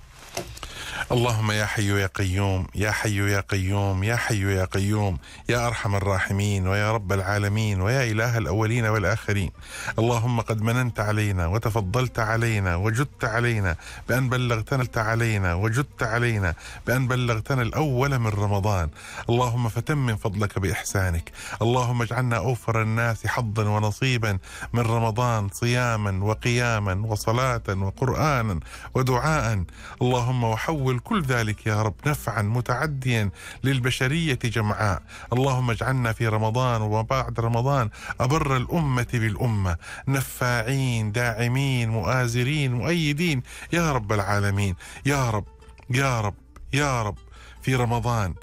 [1.12, 5.18] اللهم يا حي يا قيوم يا حي يا قيوم يا حي يا قيوم
[5.50, 9.52] يا أرحم الراحمين ويا رب العالمين ويا إله الأولين والآخرين.
[10.00, 13.76] اللهم قد مننت علينا وتفضلت علينا وجدت علينا
[14.10, 16.54] بأن بلغتنا علينا وجدت علينا
[16.88, 18.90] بأن بلغتنا الأول من رمضان.
[19.30, 21.32] اللهم فتمم فضلك بإحسانك.
[21.62, 24.38] اللهم اجعلنا أوفر الناس حظا ونصيبا
[24.74, 28.60] من رمضان صياما وقياما وصلاة وقرآنا
[28.96, 29.64] ودعاء.
[30.02, 33.30] اللهم وحول كل ذلك يا رب نفعا متعديا
[33.64, 35.02] للبشرية جمعاء.
[35.34, 37.90] اللهم اجعلنا في رمضان وبعد رمضان
[38.20, 39.78] أبر الأمة بالأمة.
[40.08, 43.44] نفاعين داعمين مؤازرين مؤيدين.
[43.74, 44.76] يا رب العالمين
[45.06, 45.46] يا رب
[45.90, 46.36] يا رب
[46.74, 47.18] يا رب
[47.62, 48.36] في رمضان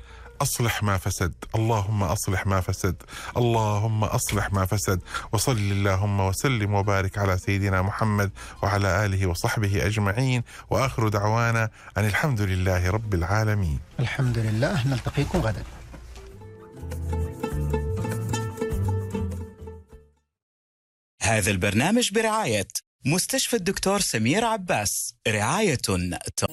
[0.44, 1.34] أصلح ما فسد.
[1.54, 2.96] اللهم أصلح ما فسد.
[3.36, 5.00] اللهم أصلح ما فسد.
[5.32, 8.30] وصل اللهم وسلم وبارك على سيدنا محمد
[8.62, 10.42] وعلى آله وصحبه أجمعين.
[10.70, 13.78] وآخر دعوانا أن الحمد لله رب العالمين.
[14.00, 14.88] الحمد لله.
[14.88, 15.64] نلتقيكم غدا.
[21.22, 22.68] هذا البرنامج برعاية
[23.06, 25.14] مستشفى الدكتور سمير عباس.
[25.28, 26.44] رعاية ت...